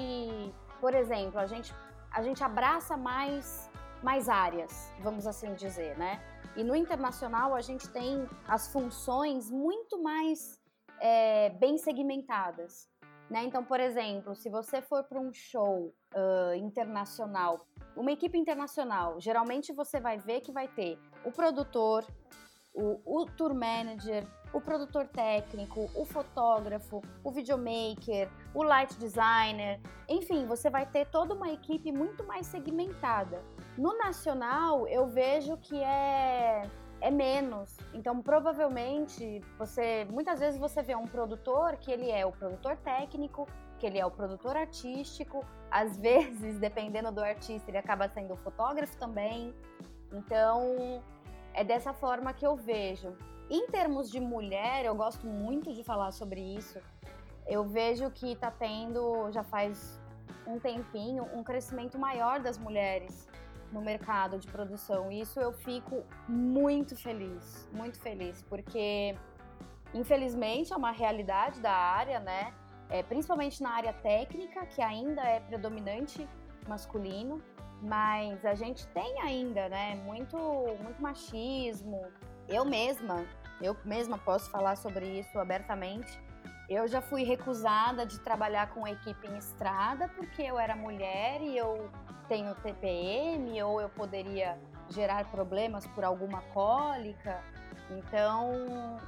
por 0.81 0.95
exemplo, 0.95 1.39
a 1.39 1.47
gente, 1.47 1.75
a 2.11 2.23
gente 2.23 2.43
abraça 2.43 2.97
mais, 2.97 3.71
mais 4.03 4.29
áreas, 4.29 4.93
vamos 5.01 5.27
assim 5.27 5.55
dizer, 5.55 5.97
né? 5.97 6.21
E 6.57 6.63
no 6.63 6.75
internacional 6.77 7.55
a 7.55 7.61
gente 7.61 7.89
tem 7.89 8.29
as 8.47 8.69
funções 8.73 9.51
muito 9.51 10.03
mais 10.03 10.61
é, 11.01 11.51
bem 11.51 11.77
segmentadas. 11.79 12.89
Né? 13.29 13.43
Então, 13.45 13.65
por 13.65 13.81
exemplo, 13.81 14.35
se 14.35 14.51
você 14.51 14.83
for 14.83 15.03
para 15.05 15.19
um 15.19 15.33
show 15.33 15.95
uh, 16.15 16.55
internacional, 16.55 17.67
uma 17.97 18.13
equipe 18.13 18.37
internacional, 18.37 19.19
geralmente 19.19 19.73
você 19.73 19.99
vai 19.99 20.19
ver 20.19 20.41
que 20.41 20.53
vai 20.53 20.69
ter 20.69 20.99
o 21.25 21.33
produtor, 21.33 22.05
o, 22.75 23.01
o 23.05 23.25
tour 23.25 23.55
manager, 23.55 24.27
o 24.53 24.61
produtor 24.61 25.07
técnico, 25.09 25.89
o 25.95 26.05
fotógrafo, 26.05 27.01
o 27.23 27.31
videomaker, 27.31 28.29
o 28.53 28.63
light 28.63 28.95
designer, 28.99 29.81
enfim, 30.09 30.45
você 30.47 30.69
vai 30.69 30.85
ter 30.85 31.07
toda 31.07 31.35
uma 31.35 31.51
equipe 31.51 31.91
muito 31.93 32.25
mais 32.25 32.47
segmentada. 32.47 33.43
No 33.79 33.97
nacional, 33.97 34.87
eu 34.89 35.07
vejo 35.07 35.57
que 35.57 35.83
é 35.83 36.63
é 37.01 37.11
menos. 37.11 37.77
Então, 37.93 38.23
provavelmente, 38.23 39.41
você 39.59 40.07
muitas 40.11 40.41
vezes 40.41 40.59
você 40.59 40.83
vê 40.83 40.95
um 40.97 41.07
produtor 41.07 41.77
que 41.77 41.91
ele 41.91 42.11
é 42.11 42.25
o 42.25 42.33
produtor 42.33 42.79
técnico, 42.79 43.47
que 43.79 43.87
ele 43.87 43.99
é 43.99 44.07
o 44.07 44.11
produtor 44.11 44.57
artístico, 44.57 45.45
às 45.71 45.97
vezes, 46.01 46.59
dependendo 46.59 47.13
do 47.13 47.21
artista, 47.21 47.71
ele 47.71 47.77
acaba 47.77 48.09
sendo 48.09 48.35
fotógrafo 48.37 48.97
também. 48.97 49.55
Então, 50.13 51.03
é 51.55 51.65
dessa 51.65 51.93
forma 51.93 52.33
que 52.33 52.47
eu 52.47 52.57
vejo. 52.57 53.17
Em 53.49 53.67
termos 53.69 54.11
de 54.11 54.21
mulher, 54.21 54.85
eu 54.85 54.95
gosto 54.95 55.27
muito 55.27 55.73
de 55.73 55.85
falar 55.85 56.11
sobre 56.11 56.41
isso. 56.41 56.81
Eu 57.47 57.65
vejo 57.65 58.11
que 58.11 58.33
está 58.33 58.51
tendo, 58.51 59.31
já 59.31 59.45
faz 59.45 60.01
um 60.47 60.59
tempinho, 60.59 61.25
um 61.33 61.43
crescimento 61.45 61.99
maior 61.99 62.41
das 62.41 62.59
mulheres 62.59 63.29
no 63.71 63.81
mercado 63.81 64.39
de 64.39 64.49
produção. 64.49 65.11
Isso 65.11 65.41
eu 65.41 65.53
fico 65.53 66.05
muito 66.29 66.97
feliz, 66.97 67.69
muito 67.73 68.01
feliz, 68.01 68.43
porque 68.43 69.17
infelizmente 69.93 70.73
é 70.73 70.77
uma 70.77 70.91
realidade 70.91 71.61
da 71.61 71.73
área, 71.73 72.19
né? 72.19 72.53
É, 72.89 73.03
principalmente 73.03 73.63
na 73.63 73.71
área 73.71 73.93
técnica, 73.93 74.67
que 74.67 74.83
ainda 74.83 75.23
é 75.23 75.41
predominante 75.41 76.29
masculino, 76.69 77.43
mas 77.83 78.45
a 78.45 78.55
gente 78.55 78.87
tem 78.89 79.21
ainda, 79.21 79.69
né, 79.69 79.95
muito, 80.05 80.37
muito 80.83 81.01
machismo. 81.01 82.07
Eu 82.49 82.65
mesma, 82.65 83.25
eu 83.61 83.77
mesma 83.85 84.19
posso 84.19 84.51
falar 84.51 84.77
sobre 84.77 85.07
isso 85.19 85.39
abertamente. 85.39 86.21
Eu 86.69 86.89
já 86.89 87.01
fui 87.01 87.25
recusada 87.25 88.07
de 88.07 88.19
trabalhar 88.21 88.71
com 88.71 88.87
equipe 88.87 89.27
em 89.27 89.37
estrada 89.37 90.09
porque 90.09 90.43
eu 90.43 90.59
era 90.59 90.75
mulher 90.75 91.43
e 91.43 91.57
eu 91.57 91.91
tenho 92.27 92.55
TPM 92.57 93.63
ou 93.63 93.81
eu 93.81 93.89
poderia 93.91 94.59
gerar 94.89 95.31
problemas 95.31 95.87
por 95.89 96.05
alguma 96.05 96.41
cólica. 96.55 97.43
Então, 97.91 98.99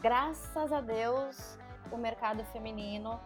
graças 0.00 0.72
a 0.72 0.80
Deus, 0.80 1.58
o 1.90 1.96
mercado 1.96 2.44
feminino 2.46 3.18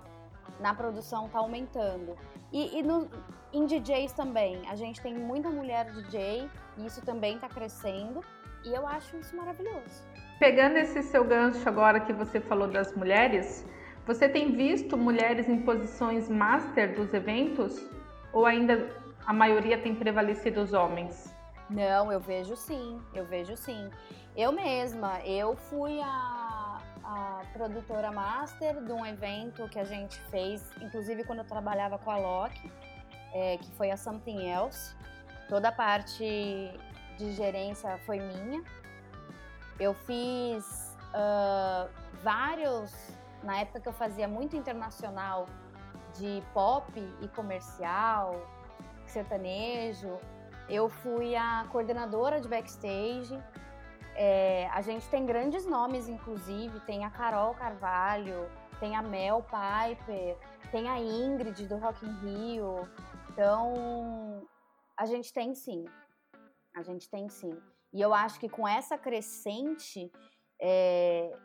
na 0.61 0.75
produção 0.75 1.29
tá 1.29 1.39
aumentando. 1.39 2.17
E, 2.53 2.79
e 2.79 2.83
no, 2.83 3.09
em 3.55 3.67
DJs 3.67 4.13
também, 4.13 4.61
a 4.69 4.75
gente 4.75 5.01
tem 5.01 5.15
muita 5.15 5.49
mulher 5.49 5.91
DJ 5.93 6.51
e 6.77 6.87
isso 6.87 7.01
também 7.03 7.37
está 7.37 7.49
crescendo 7.49 8.21
e 8.65 8.75
eu 8.75 8.87
acho 8.87 9.17
isso 9.17 9.37
maravilhoso. 9.37 10.03
Pegando 10.41 10.77
esse 10.77 11.03
seu 11.05 11.25
gancho 11.25 11.67
agora 11.69 12.01
que 12.01 12.13
você 12.13 12.41
falou 12.41 12.67
das 12.67 12.93
mulheres, 12.97 13.65
você 14.05 14.29
tem 14.29 14.53
visto 14.57 14.97
mulheres 14.97 15.49
em 15.49 15.63
posições 15.63 16.29
master 16.29 16.97
dos 16.97 17.15
eventos 17.15 17.81
ou 18.33 18.45
ainda 18.45 18.91
a 19.25 19.33
maioria 19.33 19.79
tem 19.79 19.95
prevalecido 19.95 20.61
os 20.61 20.73
homens? 20.73 21.33
Não, 21.71 22.11
eu 22.11 22.21
vejo 22.21 22.57
sim, 22.57 23.01
eu 23.15 23.25
vejo 23.25 23.57
sim. 23.57 23.89
Eu 24.37 24.51
mesma, 24.51 25.21
eu 25.21 25.55
fui 25.55 26.01
a, 26.01 26.79
a 27.05 27.43
produtora 27.53 28.11
master 28.11 28.83
de 28.83 28.93
um 28.93 29.07
evento 29.07 29.69
que 29.69 29.79
a 29.79 29.85
gente 29.85 30.21
fez, 30.23 30.69
inclusive 30.83 31.23
quando 31.23 31.39
eu 31.39 31.45
trabalhava 31.45 31.99
com 31.99 32.11
a 32.11 32.19
Loki, 32.19 32.71
é, 33.35 33.59
que 33.59 33.71
foi 33.73 33.91
a 33.91 33.97
Something 33.97 34.49
Else. 34.49 34.95
Toda 35.49 35.69
a 35.69 35.73
parte 35.73 36.25
de 37.19 37.33
gerência 37.33 37.99
foi 38.07 38.19
minha. 38.21 38.63
Eu 39.79 39.93
fiz 39.93 40.97
uh, 41.11 41.91
vários, 42.23 42.93
na 43.43 43.59
época 43.59 43.81
que 43.81 43.89
eu 43.89 43.93
fazia 43.93 44.29
muito 44.29 44.57
internacional, 44.57 45.47
de 46.17 46.43
pop 46.55 46.93
e 47.21 47.29
comercial, 47.29 48.47
sertanejo. 49.07 50.19
Eu 50.69 50.89
fui 50.89 51.35
a 51.35 51.67
coordenadora 51.71 52.41
de 52.41 52.49
backstage. 52.49 53.39
É, 54.15 54.69
a 54.73 54.81
gente 54.81 55.09
tem 55.09 55.27
grandes 55.27 55.67
nomes, 55.67 56.09
inclusive. 56.09 56.79
Tem 56.81 57.05
a 57.05 57.11
Carol 57.11 57.53
Carvalho, 57.55 58.49
tem 58.79 58.95
a 58.95 59.03
Mel 59.03 59.43
Piper, 59.43 60.37
tem 60.71 60.89
a 60.89 60.99
Ingrid 61.01 61.67
do 61.67 61.77
Rock 61.77 62.07
in 62.07 62.13
Rio. 62.21 62.89
Então, 63.35 64.47
a 64.97 65.07
gente 65.07 65.33
tem 65.33 65.57
sim. 65.57 65.85
A 66.73 66.83
gente 66.83 67.11
tem 67.11 67.29
sim. 67.29 67.61
E 67.93 68.01
eu 68.01 68.15
acho 68.15 68.39
que 68.39 68.49
com 68.49 68.67
essa 68.67 68.97
crescente, 68.97 70.09
é, 70.61 71.37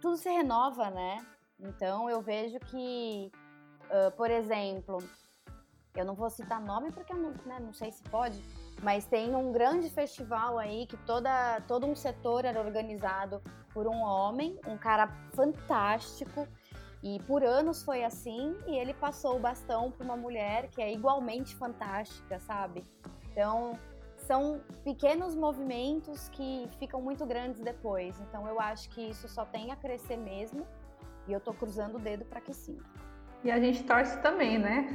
tudo 0.00 0.16
se 0.16 0.30
renova, 0.30 0.90
né? 0.90 1.24
Então, 1.60 2.08
eu 2.08 2.22
vejo 2.22 2.58
que, 2.58 3.30
uh, 3.84 4.10
por 4.16 4.30
exemplo, 4.30 4.96
eu 5.94 6.06
não 6.06 6.14
vou 6.14 6.30
citar 6.30 6.58
nome 6.58 6.90
porque 6.90 7.12
eu 7.12 7.18
não, 7.18 7.32
né, 7.44 7.60
não 7.60 7.74
sei 7.74 7.92
se 7.92 8.02
pode, 8.04 8.42
mas 8.82 9.04
tem 9.04 9.34
um 9.34 9.52
grande 9.52 9.90
festival 9.90 10.58
aí 10.58 10.86
que 10.86 10.96
toda, 10.96 11.60
todo 11.68 11.86
um 11.86 11.94
setor 11.94 12.46
era 12.46 12.58
organizado 12.60 13.42
por 13.74 13.86
um 13.86 14.00
homem, 14.00 14.58
um 14.66 14.78
cara 14.78 15.08
fantástico, 15.34 16.48
e 17.04 17.20
por 17.24 17.44
anos 17.44 17.82
foi 17.82 18.02
assim, 18.02 18.56
e 18.66 18.74
ele 18.78 18.94
passou 18.94 19.36
o 19.36 19.38
bastão 19.38 19.90
para 19.90 20.02
uma 20.02 20.16
mulher 20.16 20.68
que 20.68 20.80
é 20.80 20.90
igualmente 20.90 21.54
fantástica, 21.54 22.40
sabe? 22.40 22.82
Então, 23.30 23.78
são 24.16 24.62
pequenos 24.82 25.34
movimentos 25.34 26.30
que 26.30 26.66
ficam 26.78 27.02
muito 27.02 27.26
grandes 27.26 27.60
depois. 27.60 28.18
Então, 28.22 28.48
eu 28.48 28.58
acho 28.58 28.88
que 28.88 29.02
isso 29.02 29.28
só 29.28 29.44
tem 29.44 29.70
a 29.70 29.76
crescer 29.76 30.16
mesmo, 30.16 30.66
e 31.28 31.32
eu 31.34 31.40
tô 31.40 31.52
cruzando 31.52 31.96
o 31.96 31.98
dedo 31.98 32.24
para 32.24 32.40
que 32.40 32.54
sim. 32.54 32.78
E 33.44 33.50
a 33.50 33.60
gente 33.60 33.84
torce 33.84 34.18
também, 34.22 34.58
né? 34.58 34.88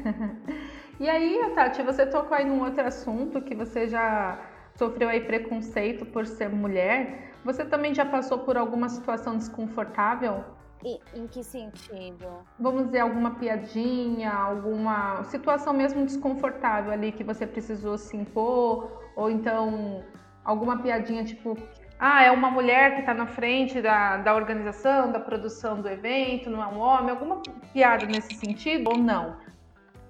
e 0.99 1.07
aí, 1.07 1.53
Tati, 1.53 1.83
você 1.83 2.07
tocou 2.07 2.35
aí 2.35 2.43
num 2.43 2.63
outro 2.63 2.81
assunto 2.81 3.39
que 3.39 3.53
você 3.53 3.87
já 3.87 4.49
sofreu 4.73 5.09
aí 5.09 5.21
preconceito 5.21 6.07
por 6.07 6.25
ser 6.25 6.49
mulher. 6.49 7.33
Você 7.45 7.63
também 7.63 7.93
já 7.93 8.03
passou 8.03 8.39
por 8.39 8.57
alguma 8.57 8.89
situação 8.89 9.37
desconfortável? 9.37 10.43
E, 10.83 10.99
em 11.13 11.27
que 11.27 11.43
sentido? 11.43 12.27
Vamos 12.57 12.85
dizer, 12.85 12.99
alguma 12.99 13.35
piadinha, 13.35 14.31
alguma 14.31 15.23
situação 15.25 15.73
mesmo 15.73 16.05
desconfortável 16.05 16.91
ali 16.91 17.11
que 17.11 17.23
você 17.23 17.45
precisou 17.45 17.97
se 17.97 18.15
impor, 18.15 18.89
ou 19.15 19.29
então 19.29 20.03
alguma 20.45 20.81
piadinha 20.81 21.23
tipo 21.25 21.57
ah, 21.99 22.23
é 22.23 22.31
uma 22.31 22.49
mulher 22.49 22.93
que 22.93 23.01
está 23.01 23.13
na 23.13 23.27
frente 23.27 23.81
da, 23.81 24.17
da 24.17 24.33
organização, 24.33 25.11
da 25.11 25.19
produção 25.19 25.81
do 25.81 25.89
evento, 25.89 26.49
não 26.49 26.63
é 26.63 26.67
um 26.67 26.79
homem? 26.79 27.09
Alguma 27.09 27.41
piada 27.73 28.05
nesse 28.05 28.35
sentido 28.35 28.89
ou 28.89 28.97
não? 28.97 29.35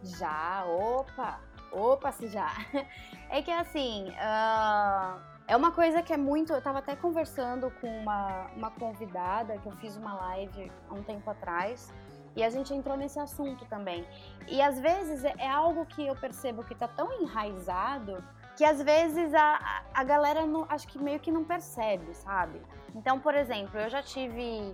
Já, 0.04 0.66
opa, 0.68 1.40
opa, 1.72 2.12
se 2.12 2.28
já. 2.28 2.52
É 3.32 3.44
que 3.44 3.52
assim, 3.52 4.10
uh, 4.10 5.20
é 5.50 5.56
uma 5.58 5.72
coisa 5.72 6.04
que 6.04 6.14
é 6.14 6.18
muito. 6.18 6.54
Eu 6.54 6.60
estava 6.60 6.78
até 6.78 6.96
conversando 6.96 7.72
com 7.82 7.88
uma, 7.88 8.46
uma 8.56 8.70
convidada 8.70 9.58
que 9.58 9.66
eu 9.66 9.72
fiz 9.78 9.98
uma 9.98 10.14
live 10.14 10.72
há 10.88 10.94
um 10.94 11.02
tempo 11.02 11.28
atrás. 11.30 11.92
E 12.36 12.44
a 12.44 12.50
gente 12.52 12.72
entrou 12.72 12.96
nesse 12.96 13.20
assunto 13.20 13.66
também. 13.66 14.08
E 14.48 14.62
às 14.62 14.80
vezes 14.80 15.26
é, 15.26 15.34
é 15.40 15.50
algo 15.50 15.88
que 15.88 16.06
eu 16.06 16.16
percebo 16.16 16.64
que 16.64 16.74
está 16.74 16.88
tão 16.88 17.12
enraizado 17.20 18.24
que 18.56 18.64
às 18.64 18.82
vezes 18.82 19.34
a, 19.34 19.84
a 19.94 20.04
galera 20.04 20.46
não, 20.46 20.66
acho 20.70 20.88
que 20.88 21.00
meio 21.00 21.20
que 21.20 21.32
não 21.32 21.44
percebe, 21.44 22.14
sabe? 22.14 22.62
Então, 22.94 23.20
por 23.20 23.34
exemplo, 23.34 23.80
eu 23.80 23.90
já 23.90 24.04
tive, 24.04 24.74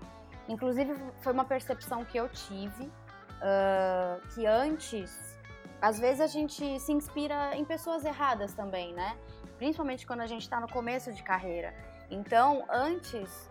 inclusive 0.50 0.94
foi 1.22 1.32
uma 1.32 1.46
percepção 1.46 2.04
que 2.04 2.18
eu 2.18 2.28
tive, 2.28 2.84
uh, 2.84 4.28
que 4.34 4.46
antes, 4.46 5.38
às 5.80 6.00
vezes 6.00 6.20
a 6.20 6.28
gente 6.28 6.80
se 6.80 6.92
inspira 6.92 7.56
em 7.56 7.64
pessoas 7.64 8.04
erradas 8.04 8.54
também, 8.54 8.92
né? 8.94 9.16
Principalmente 9.58 10.06
quando 10.06 10.22
a 10.22 10.28
gente 10.28 10.42
está 10.42 10.60
no 10.60 10.68
começo 10.68 11.12
de 11.14 11.24
carreira. 11.24 11.74
Então, 12.10 12.66
antes 12.70 13.50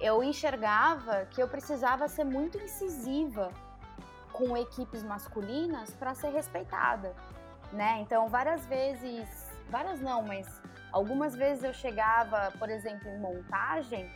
eu 0.00 0.22
enxergava 0.22 1.26
que 1.26 1.42
eu 1.42 1.48
precisava 1.48 2.08
ser 2.08 2.24
muito 2.24 2.58
incisiva 2.58 3.52
com 4.32 4.56
equipes 4.56 5.02
masculinas 5.02 5.90
para 5.90 6.14
ser 6.14 6.30
respeitada, 6.30 7.14
né? 7.72 8.00
Então, 8.00 8.28
várias 8.28 8.66
vezes 8.66 9.44
várias 9.68 10.00
não, 10.00 10.22
mas 10.22 10.60
algumas 10.92 11.34
vezes 11.34 11.64
eu 11.64 11.72
chegava, 11.72 12.52
por 12.58 12.68
exemplo, 12.68 13.08
em 13.08 13.18
montagem 13.18 14.10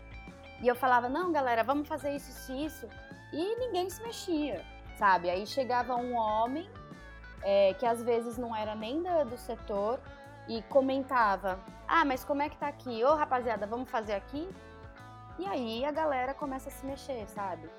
e 0.60 0.68
eu 0.68 0.74
falava: 0.74 1.08
"Não, 1.08 1.32
galera, 1.32 1.62
vamos 1.64 1.88
fazer 1.88 2.14
isso, 2.14 2.30
isso, 2.30 2.52
isso", 2.52 2.88
e 3.32 3.56
ninguém 3.56 3.88
se 3.88 4.02
mexia, 4.02 4.64
sabe? 4.96 5.30
Aí 5.30 5.46
chegava 5.46 5.94
um 5.96 6.14
homem 6.14 6.68
é, 7.42 7.74
que 7.74 7.86
às 7.86 8.02
vezes 8.02 8.36
não 8.36 8.54
era 8.54 8.74
nem 8.74 9.02
do, 9.02 9.24
do 9.24 9.38
setor 9.38 10.00
e 10.48 10.62
comentava: 10.62 11.60
"Ah, 11.86 12.04
mas 12.04 12.24
como 12.24 12.42
é 12.42 12.48
que 12.48 12.56
tá 12.56 12.68
aqui? 12.68 13.04
Ô, 13.04 13.14
rapaziada, 13.14 13.66
vamos 13.66 13.90
fazer 13.90 14.14
aqui?" 14.14 14.48
E 15.38 15.46
aí 15.46 15.84
a 15.84 15.92
galera 15.92 16.34
começa 16.34 16.68
a 16.68 16.72
se 16.72 16.84
mexer, 16.84 17.28
sabe? 17.28 17.70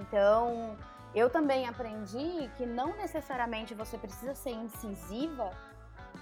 Então, 0.00 0.76
eu 1.14 1.28
também 1.28 1.66
aprendi 1.66 2.50
que 2.56 2.66
não 2.66 2.96
necessariamente 2.96 3.74
você 3.74 3.98
precisa 3.98 4.34
ser 4.34 4.50
incisiva 4.50 5.50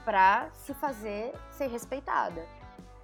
para 0.04 0.48
se 0.52 0.72
fazer 0.74 1.34
ser 1.50 1.66
respeitada. 1.66 2.46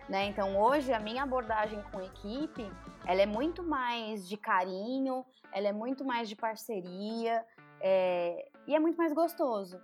Né? 0.09 0.27
Então 0.27 0.61
hoje 0.61 0.93
a 0.93 1.01
minha 1.01 1.23
abordagem 1.23 1.83
com 1.91 2.01
equipe 2.01 2.71
ela 3.07 3.23
é 3.23 3.27
muito 3.27 3.63
mais 3.63 4.29
de 4.29 4.37
carinho, 4.37 5.25
ela 5.53 5.69
é 5.69 5.73
muito 5.73 6.05
mais 6.05 6.29
de 6.29 6.37
parceria 6.37 7.45
é... 7.81 8.49
e 8.67 8.75
é 8.75 8.79
muito 8.79 8.97
mais 8.97 9.13
gostoso. 9.13 9.81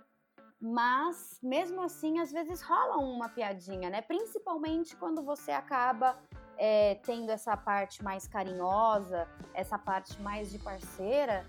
Mas 0.61 1.39
mesmo 1.41 1.81
assim 1.81 2.19
às 2.19 2.31
vezes 2.31 2.61
rola 2.61 2.97
uma 2.97 3.29
piadinha, 3.29 3.89
né? 3.89 4.01
Principalmente 4.01 4.95
quando 4.95 5.23
você 5.23 5.51
acaba 5.51 6.17
é, 6.57 6.95
tendo 7.03 7.31
essa 7.31 7.57
parte 7.57 8.03
mais 8.03 8.27
carinhosa, 8.27 9.27
essa 9.53 9.79
parte 9.79 10.21
mais 10.21 10.51
de 10.51 10.59
parceira. 10.59 11.45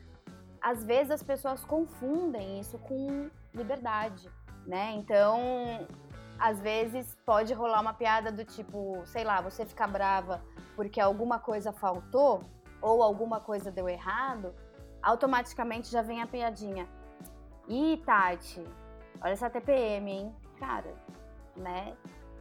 Às 0.60 0.84
vezes 0.84 1.10
as 1.10 1.22
pessoas 1.22 1.64
confundem 1.64 2.60
isso 2.60 2.78
com 2.78 3.28
liberdade 3.52 4.30
né? 4.66 4.92
Então, 4.92 5.86
às 6.38 6.60
vezes 6.60 7.16
pode 7.26 7.52
rolar 7.52 7.80
uma 7.80 7.94
piada 7.94 8.30
do 8.30 8.44
tipo, 8.44 9.02
sei 9.06 9.24
lá, 9.24 9.40
você 9.40 9.64
ficar 9.64 9.86
brava 9.86 10.42
porque 10.74 11.00
alguma 11.00 11.38
coisa 11.38 11.72
faltou 11.72 12.42
ou 12.80 13.02
alguma 13.02 13.40
coisa 13.40 13.70
deu 13.70 13.88
errado, 13.88 14.54
automaticamente 15.02 15.90
já 15.90 16.02
vem 16.02 16.22
a 16.22 16.26
piadinha. 16.26 16.88
Ih, 17.68 18.02
Tati, 18.04 18.64
olha 19.20 19.32
essa 19.32 19.50
TPM, 19.50 20.10
hein? 20.10 20.36
Cara, 20.58 20.94
né? 21.56 21.96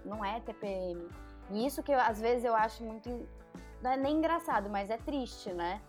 Não 0.06 0.24
é 0.24 0.40
TPM. 0.40 1.08
E 1.50 1.66
isso 1.66 1.84
que 1.84 1.92
eu, 1.92 2.00
às 2.00 2.20
vezes 2.20 2.44
eu 2.44 2.56
acho 2.56 2.84
muito. 2.84 3.28
Não 3.82 3.92
é 3.92 3.98
nem 3.98 4.18
engraçado, 4.18 4.70
mas 4.70 4.90
é 4.90 4.98
triste, 4.98 5.52
né? 5.52 5.82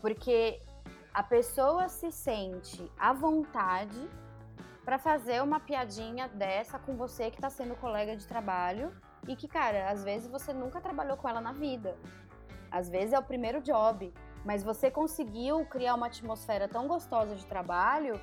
Porque 0.00 0.60
a 1.12 1.22
pessoa 1.22 1.88
se 1.88 2.10
sente 2.10 2.90
à 2.98 3.12
vontade 3.12 4.08
para 4.84 4.98
fazer 4.98 5.42
uma 5.42 5.60
piadinha 5.60 6.28
dessa 6.28 6.78
com 6.78 6.96
você 6.96 7.30
que 7.30 7.36
está 7.36 7.50
sendo 7.50 7.74
colega 7.76 8.16
de 8.16 8.26
trabalho 8.26 8.90
e 9.26 9.36
que, 9.36 9.46
cara, 9.46 9.90
às 9.90 10.02
vezes 10.02 10.28
você 10.28 10.52
nunca 10.52 10.80
trabalhou 10.80 11.16
com 11.16 11.28
ela 11.28 11.40
na 11.40 11.52
vida. 11.52 11.96
Às 12.70 12.88
vezes 12.88 13.12
é 13.12 13.18
o 13.18 13.22
primeiro 13.22 13.60
job, 13.60 14.12
mas 14.44 14.62
você 14.62 14.90
conseguiu 14.90 15.64
criar 15.66 15.94
uma 15.94 16.06
atmosfera 16.06 16.66
tão 16.68 16.86
gostosa 16.88 17.34
de 17.34 17.44
trabalho 17.46 18.18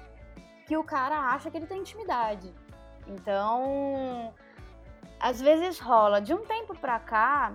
que 0.66 0.76
o 0.76 0.84
cara 0.84 1.18
acha 1.34 1.50
que 1.52 1.58
ele 1.58 1.68
tem 1.68 1.80
intimidade. 1.80 2.54
Então, 3.08 4.34
às 5.20 5.40
vezes 5.40 5.80
rola. 5.80 6.20
De 6.22 6.34
um 6.34 6.44
tempo 6.46 6.76
pra 6.78 7.00
cá, 7.00 7.54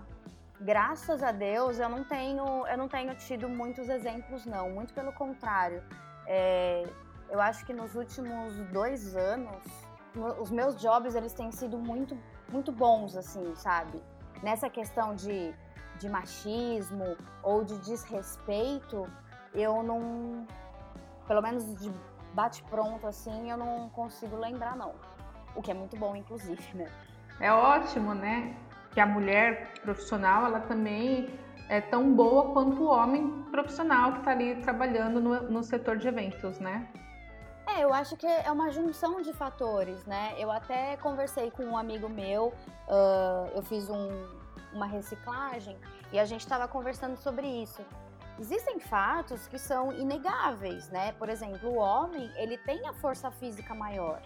graças 0.61 1.23
a 1.23 1.33
Deus, 1.33 1.79
eu 1.79 1.89
não 1.89 2.05
tenho, 2.05 2.67
eu 2.67 2.79
não 2.79 2.89
tenho 2.89 3.15
tido 3.17 3.49
muitos 3.49 3.89
exemplos 3.89 4.47
não, 4.47 4.71
muito 4.71 4.93
pelo 4.93 5.13
contrário 5.13 5.83
É, 6.27 6.85
eu 7.29 7.41
acho 7.41 7.65
que 7.65 7.73
nos 7.73 7.95
últimos 7.95 8.55
dois 8.73 9.17
anos, 9.17 9.63
os 10.39 10.51
meus 10.51 10.81
jobs 10.81 11.15
eles 11.15 11.33
têm 11.33 11.51
sido 11.53 11.79
muito, 11.79 12.17
muito 12.51 12.73
bons, 12.73 13.17
assim, 13.17 13.55
sabe? 13.55 14.03
Nessa 14.43 14.69
questão 14.69 15.15
de, 15.15 15.55
de 15.99 16.09
machismo 16.09 17.17
ou 17.43 17.65
de 17.65 17.79
desrespeito, 17.79 19.09
eu 19.55 19.83
não, 19.83 20.47
pelo 21.27 21.41
menos 21.41 21.65
de 21.81 21.93
bate 22.35 22.63
pronto 22.65 23.07
assim, 23.07 23.51
eu 23.51 23.57
não 23.57 23.89
consigo 23.91 24.37
lembrar 24.37 24.77
não. 24.77 24.95
O 25.55 25.63
que 25.63 25.71
é 25.71 25.75
muito 25.75 25.97
bom, 25.97 26.15
inclusive, 26.15 26.63
né? 26.75 26.91
É 27.41 27.53
ótimo, 27.53 28.15
né? 28.15 28.57
Que 28.93 29.01
a 29.01 29.07
mulher 29.07 29.73
profissional, 29.83 30.47
ela 30.47 30.61
também 30.61 31.29
é 31.69 31.81
tão 31.81 32.15
boa 32.15 32.53
quanto 32.53 32.83
o 32.83 32.89
homem 32.89 33.45
profissional 33.51 34.13
que 34.13 34.19
está 34.19 34.33
ali 34.33 34.57
trabalhando 34.57 35.21
no, 35.21 35.43
no 35.51 35.63
setor 35.63 35.97
de 35.97 36.09
eventos, 36.09 36.59
né? 36.59 36.89
É, 37.67 37.85
eu 37.85 37.95
acho 37.95 38.17
que 38.17 38.27
é 38.27 38.51
uma 38.51 38.71
junção 38.71 39.23
de 39.23 39.33
fatores, 39.33 40.05
né? 40.05 40.35
Eu 40.37 40.51
até 40.51 40.97
conversei 40.97 41.51
com 41.51 41.65
um 41.65 41.77
amigo 41.77 42.09
meu, 42.09 42.49
uh, 42.89 43.49
eu 43.55 43.63
fiz 43.63 43.89
um, 43.89 44.09
uma 44.73 44.87
reciclagem 44.87 45.79
e 46.13 46.19
a 46.19 46.25
gente 46.25 46.41
estava 46.41 46.67
conversando 46.67 47.17
sobre 47.17 47.47
isso. 47.47 47.81
Existem 48.41 48.81
fatos 48.81 49.47
que 49.47 49.59
são 49.59 49.93
inegáveis, 49.93 50.89
né? 50.89 51.13
Por 51.13 51.29
exemplo, 51.29 51.69
o 51.69 51.77
homem, 51.77 52.33
ele 52.37 52.57
tem 52.57 52.89
a 52.89 52.93
força 52.95 53.31
física 53.31 53.75
maior, 53.75 54.23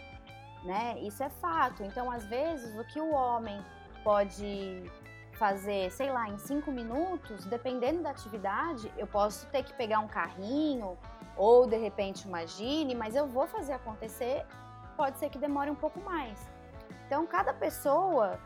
né? 0.63 0.97
Isso 1.01 1.21
é 1.25 1.29
fato. 1.29 1.83
Então, 1.83 2.09
às 2.09 2.25
vezes, 2.25 2.79
o 2.79 2.85
que 2.85 3.01
o 3.01 3.11
homem 3.11 3.61
pode 4.05 4.89
fazer, 5.33 5.91
sei 5.91 6.13
lá, 6.13 6.29
em 6.29 6.39
cinco 6.39 6.71
minutos, 6.71 7.45
dependendo 7.47 8.05
da 8.05 8.11
atividade, 8.11 8.89
eu 8.97 9.07
posso 9.09 9.49
ter 9.49 9.65
que 9.65 9.75
pegar 9.75 9.99
um 9.99 10.07
carrinho 10.07 10.97
ou 11.37 11.67
de 11.67 11.77
repente 11.77 12.29
uma 12.29 12.47
gine, 12.47 12.95
mas 12.95 13.17
eu 13.17 13.27
vou 13.27 13.49
fazer 13.49 13.73
acontecer, 13.73 14.47
pode 14.97 15.19
ser 15.19 15.29
que 15.29 15.39
demore 15.39 15.71
um 15.71 15.75
pouco 15.75 15.99
mais. 15.99 16.39
Então, 17.05 17.27
cada 17.27 17.53
pessoa 17.53 18.39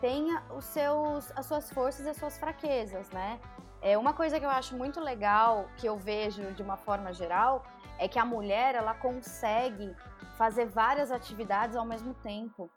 tem 0.00 0.36
os 0.50 0.64
seus, 0.64 1.30
as 1.36 1.46
suas 1.46 1.70
forças 1.70 2.04
e 2.04 2.08
as 2.08 2.16
suas 2.16 2.36
fraquezas, 2.36 3.08
né? 3.10 3.38
É 3.86 3.98
uma 3.98 4.14
coisa 4.14 4.40
que 4.40 4.46
eu 4.46 4.50
acho 4.50 4.74
muito 4.74 4.98
legal, 4.98 5.68
que 5.76 5.86
eu 5.86 5.98
vejo 5.98 6.54
de 6.54 6.62
uma 6.62 6.74
forma 6.74 7.12
geral, 7.12 7.62
é 7.98 8.08
que 8.08 8.18
a 8.18 8.24
mulher 8.24 8.74
ela 8.74 8.94
consegue 8.94 9.94
fazer 10.38 10.64
várias 10.64 11.12
atividades 11.12 11.76
ao 11.76 11.84
mesmo 11.84 12.14
tempo. 12.14 12.70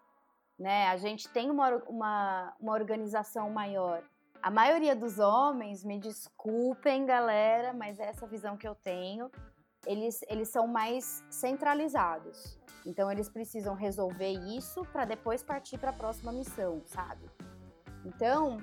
Né? 0.59 0.89
A 0.89 0.97
gente 0.97 1.29
tem 1.29 1.49
uma, 1.49 1.77
uma, 1.87 2.53
uma 2.59 2.73
organização 2.73 3.49
maior. 3.49 4.03
A 4.43 4.51
maioria 4.51 4.93
dos 4.93 5.17
homens, 5.17 5.81
me 5.81 5.97
desculpem, 5.97 7.05
galera, 7.05 7.71
mas 7.71 8.01
é 8.01 8.07
essa 8.07 8.27
visão 8.27 8.57
que 8.57 8.67
eu 8.67 8.75
tenho, 8.75 9.31
eles, 9.85 10.19
eles 10.27 10.49
são 10.49 10.67
mais 10.67 11.23
centralizados. 11.29 12.59
Então, 12.85 13.09
eles 13.09 13.29
precisam 13.29 13.75
resolver 13.75 14.33
isso 14.57 14.83
para 14.91 15.05
depois 15.05 15.41
partir 15.41 15.77
para 15.77 15.91
a 15.91 15.93
próxima 15.93 16.33
missão, 16.33 16.81
sabe? 16.85 17.31
Então, 18.03 18.57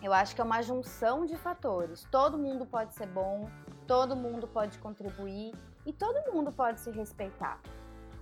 eu 0.00 0.12
acho 0.12 0.34
que 0.34 0.40
é 0.40 0.44
uma 0.44 0.62
junção 0.62 1.26
de 1.26 1.36
fatores. 1.36 2.06
Todo 2.10 2.38
mundo 2.38 2.64
pode 2.64 2.94
ser 2.94 3.06
bom, 3.06 3.48
todo 3.86 4.16
mundo 4.16 4.46
pode 4.46 4.78
contribuir 4.78 5.52
e 5.84 5.92
todo 5.92 6.32
mundo 6.32 6.52
pode 6.52 6.80
se 6.80 6.90
respeitar. 6.90 7.60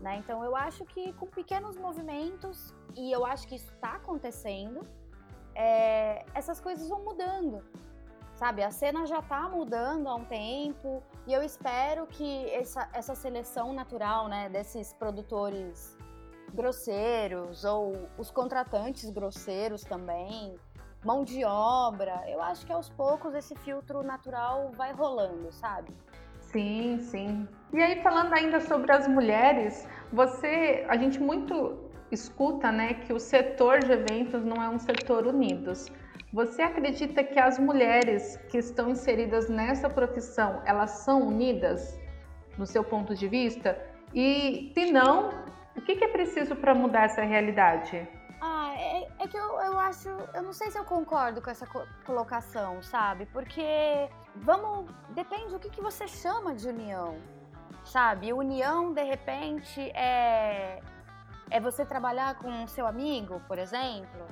Né? 0.01 0.17
Então, 0.17 0.43
eu 0.43 0.57
acho 0.57 0.85
que 0.87 1.13
com 1.15 1.27
pequenos 1.27 1.77
movimentos, 1.77 2.75
e 2.97 3.13
eu 3.13 3.25
acho 3.25 3.47
que 3.47 3.55
isso 3.55 3.71
está 3.75 3.97
acontecendo, 3.97 4.81
é, 5.55 6.25
essas 6.35 6.61
coisas 6.61 6.89
vão 6.89 7.05
mudando. 7.05 7.63
Sabe, 8.35 8.63
a 8.63 8.71
cena 8.71 9.05
já 9.05 9.19
está 9.19 9.47
mudando 9.51 10.09
há 10.09 10.15
um 10.15 10.25
tempo 10.25 11.03
e 11.27 11.33
eu 11.35 11.43
espero 11.43 12.07
que 12.07 12.49
essa, 12.51 12.89
essa 12.95 13.15
seleção 13.15 13.75
natural, 13.75 14.29
né, 14.29 14.49
desses 14.49 14.95
produtores 14.95 15.95
grosseiros 16.55 17.65
ou 17.65 18.09
os 18.17 18.31
contratantes 18.31 19.11
grosseiros 19.11 19.83
também, 19.85 20.59
mão 21.05 21.25
de 21.25 21.45
obra, 21.45 22.23
eu 22.29 22.43
acho 22.43 22.67
que 22.67 22.73
aos 22.73 22.91
poucos 22.91 23.35
esse 23.35 23.55
filtro 23.57 24.03
natural 24.03 24.71
vai 24.77 24.93
rolando, 24.93 25.51
sabe? 25.51 25.93
Sim, 26.41 26.99
sim. 26.99 27.49
E 27.73 27.81
aí 27.81 28.03
falando 28.03 28.33
ainda 28.35 28.61
sobre 28.61 28.93
as 28.93 29.07
mulheres, 29.07 29.87
você, 30.13 30.85
a 30.89 30.97
gente 30.97 31.21
muito 31.21 31.79
escuta, 32.11 32.73
né, 32.73 32.95
que 32.95 33.13
o 33.13 33.21
setor 33.21 33.81
de 33.81 33.93
eventos 33.93 34.45
não 34.45 34.63
é 34.63 34.69
um 34.69 34.79
setor 34.79 35.27
unidos. 35.27 35.91
Você 36.33 36.63
acredita 36.63 37.25
que 37.25 37.39
as 37.39 37.59
mulheres 37.59 38.37
que 38.51 38.59
estão 38.59 38.91
inseridas 38.91 39.49
nessa 39.49 39.89
profissão, 39.89 40.63
elas 40.65 40.91
são 40.91 41.27
unidas 41.27 41.99
no 42.59 42.67
seu 42.67 42.85
ponto 42.85 43.15
de 43.15 43.27
vista? 43.27 43.79
E 44.15 44.71
se 44.75 44.91
não, 44.93 45.31
o 45.77 45.81
que, 45.81 46.03
é 46.05 46.09
preciso 46.09 46.55
para 46.57 46.75
mudar 46.75 47.05
essa 47.05 47.23
realidade? 47.23 48.07
É, 48.81 49.09
é 49.19 49.29
que 49.29 49.37
eu, 49.37 49.61
eu 49.61 49.79
acho. 49.79 50.09
Eu 50.33 50.43
não 50.43 50.53
sei 50.53 50.71
se 50.71 50.79
eu 50.79 50.85
concordo 50.85 51.43
com 51.43 51.51
essa 51.51 51.67
colocação, 52.07 52.83
sabe? 52.83 53.27
Porque 53.27 54.09
vamos. 54.37 54.91
Depende 55.11 55.51
do 55.53 55.59
que, 55.59 55.71
que 55.71 55.83
você 55.83 56.09
chama 56.09 56.55
de 56.55 56.69
união. 56.69 57.19
Sabe? 57.85 58.33
União, 58.33 58.93
de 58.93 59.03
repente, 59.03 59.81
é 59.91 60.81
é 61.51 61.59
você 61.59 61.85
trabalhar 61.85 62.37
com 62.37 62.67
seu 62.69 62.87
amigo, 62.87 63.43
por 63.49 63.59
exemplo? 63.59 64.27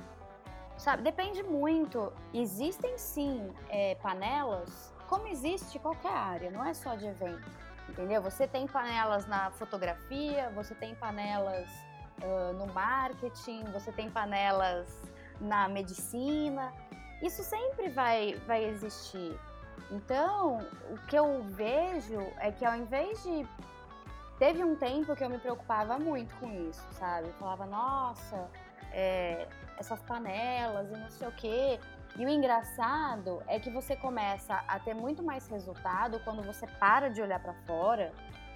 Sabe, 0.77 1.03
depende 1.03 1.43
muito. 1.43 2.13
Existem 2.33 2.97
sim 2.97 3.53
é, 3.69 3.95
panelas, 3.95 4.93
como 5.07 5.27
existe 5.27 5.77
qualquer 5.77 6.13
área, 6.13 6.49
não 6.49 6.65
é 6.65 6.73
só 6.73 6.95
de 6.95 7.05
evento, 7.05 7.49
entendeu? 7.89 8.21
Você 8.21 8.47
tem 8.47 8.65
panelas 8.65 9.27
na 9.27 9.51
fotografia, 9.51 10.49
você 10.55 10.73
tem 10.73 10.95
panelas 10.95 11.69
uh, 12.23 12.53
no 12.53 12.67
marketing, 12.73 13.63
você 13.71 13.91
tem 13.91 14.09
panelas 14.09 14.87
na 15.39 15.67
medicina. 15.67 16.73
Isso 17.21 17.43
sempre 17.43 17.89
vai, 17.89 18.35
vai 18.47 18.63
existir. 18.65 19.37
Então, 19.91 20.59
o 20.91 20.97
que 21.07 21.15
eu 21.15 21.41
vejo 21.43 22.19
é 22.37 22.51
que 22.51 22.63
ao 22.63 22.75
invés 22.75 23.23
de 23.23 23.45
Teve 24.39 24.63
um 24.63 24.73
tempo 24.73 25.13
que 25.17 25.23
eu 25.23 25.29
me 25.29 25.37
preocupava 25.37 25.99
muito 25.99 26.33
com 26.37 26.49
isso, 26.69 26.81
sabe? 26.93 27.27
Eu 27.27 27.33
falava, 27.33 27.65
nossa, 27.65 28.49
é, 28.93 29.45
essas 29.77 30.01
panelas 30.03 30.89
e 30.89 30.93
não 30.93 31.09
sei 31.09 31.27
o 31.27 31.31
quê. 31.33 31.77
E 32.15 32.25
o 32.25 32.29
engraçado 32.29 33.43
é 33.47 33.59
que 33.59 33.69
você 33.69 33.97
começa 33.97 34.63
a 34.65 34.79
ter 34.79 34.93
muito 34.93 35.21
mais 35.21 35.45
resultado 35.49 36.21
quando 36.21 36.41
você 36.41 36.65
para 36.65 37.09
de 37.09 37.21
olhar 37.21 37.41
para 37.41 37.53
fora 37.65 38.13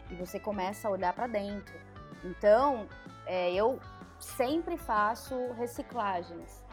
e 0.10 0.16
você 0.16 0.40
começa 0.40 0.88
a 0.88 0.92
olhar 0.92 1.12
para 1.12 1.28
dentro. 1.28 1.78
Então, 2.24 2.88
é, 3.26 3.54
eu 3.54 3.80
sempre 4.20 4.78
faço 4.78 5.36
reciclagens, 5.54 6.64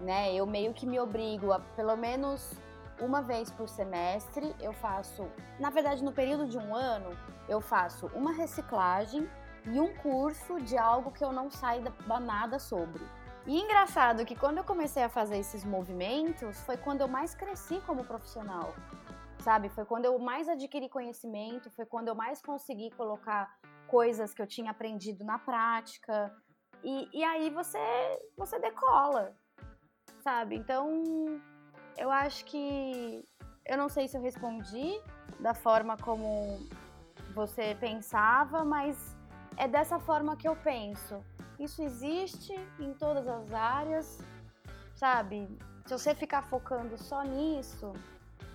né? 0.00 0.34
Eu 0.34 0.46
meio 0.46 0.72
que 0.72 0.86
me 0.86 0.98
obrigo 0.98 1.52
a 1.52 1.58
pelo 1.58 1.96
menos 1.96 2.58
uma 3.00 3.20
vez 3.20 3.50
por 3.50 3.68
semestre 3.68 4.54
eu 4.60 4.72
faço, 4.72 5.28
na 5.58 5.68
verdade 5.68 6.02
no 6.02 6.12
período 6.12 6.46
de 6.46 6.56
um 6.56 6.74
ano, 6.74 7.10
eu 7.48 7.60
faço 7.60 8.06
uma 8.14 8.32
reciclagem 8.32 9.28
e 9.66 9.80
um 9.80 9.94
curso 9.96 10.60
de 10.60 10.76
algo 10.78 11.10
que 11.10 11.24
eu 11.24 11.32
não 11.32 11.50
saiba 11.50 12.20
nada 12.20 12.58
sobre. 12.58 13.02
E 13.46 13.60
engraçado 13.60 14.24
que 14.24 14.34
quando 14.34 14.58
eu 14.58 14.64
comecei 14.64 15.02
a 15.02 15.08
fazer 15.08 15.38
esses 15.38 15.64
movimentos, 15.64 16.60
foi 16.62 16.76
quando 16.76 17.02
eu 17.02 17.08
mais 17.08 17.34
cresci 17.34 17.80
como 17.86 18.04
profissional. 18.04 18.74
Sabe? 19.40 19.68
Foi 19.68 19.84
quando 19.84 20.06
eu 20.06 20.18
mais 20.18 20.48
adquiri 20.48 20.88
conhecimento, 20.88 21.70
foi 21.70 21.84
quando 21.84 22.08
eu 22.08 22.14
mais 22.14 22.40
consegui 22.40 22.90
colocar 22.92 23.54
coisas 23.94 24.34
que 24.34 24.42
eu 24.42 24.46
tinha 24.46 24.72
aprendido 24.72 25.22
na 25.24 25.38
prática. 25.38 26.34
E, 26.82 27.08
e 27.16 27.22
aí 27.22 27.48
você, 27.48 27.78
você 28.36 28.58
decola, 28.58 29.36
sabe? 30.18 30.56
Então, 30.56 31.40
eu 31.96 32.10
acho 32.10 32.44
que. 32.44 33.24
Eu 33.64 33.78
não 33.78 33.88
sei 33.88 34.08
se 34.08 34.16
eu 34.16 34.20
respondi 34.20 35.00
da 35.38 35.54
forma 35.54 35.96
como 35.96 36.28
você 37.34 37.76
pensava, 37.78 38.64
mas 38.64 39.16
é 39.56 39.68
dessa 39.68 40.00
forma 40.00 40.36
que 40.36 40.48
eu 40.48 40.56
penso. 40.56 41.24
Isso 41.56 41.80
existe 41.80 42.52
em 42.80 42.92
todas 42.94 43.28
as 43.28 43.54
áreas, 43.54 44.18
sabe? 44.96 45.48
Se 45.86 45.96
você 45.96 46.16
ficar 46.16 46.42
focando 46.42 46.98
só 46.98 47.22
nisso, 47.22 47.92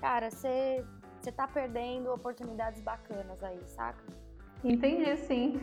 cara, 0.02 0.30
você, 0.30 0.86
você 1.20 1.32
tá 1.32 1.48
perdendo 1.48 2.14
oportunidades 2.14 2.82
bacanas 2.82 3.42
aí, 3.42 3.66
saca? 3.66 4.19
Entendi, 4.64 5.16
sim. 5.18 5.60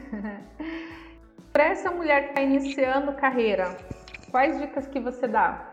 Para 1.52 1.64
essa 1.64 1.90
mulher 1.90 2.24
que 2.24 2.28
está 2.30 2.42
iniciando 2.42 3.12
carreira, 3.14 3.76
quais 4.30 4.58
dicas 4.58 4.86
que 4.86 5.00
você 5.00 5.26
dá? 5.26 5.72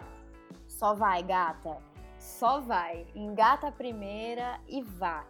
Só 0.67 0.93
vai, 0.93 1.21
gata. 1.23 1.77
Só 2.17 2.61
vai. 2.61 3.05
Engata 3.13 3.67
a 3.67 3.71
primeira 3.71 4.59
e 4.67 4.81
vá 4.81 5.25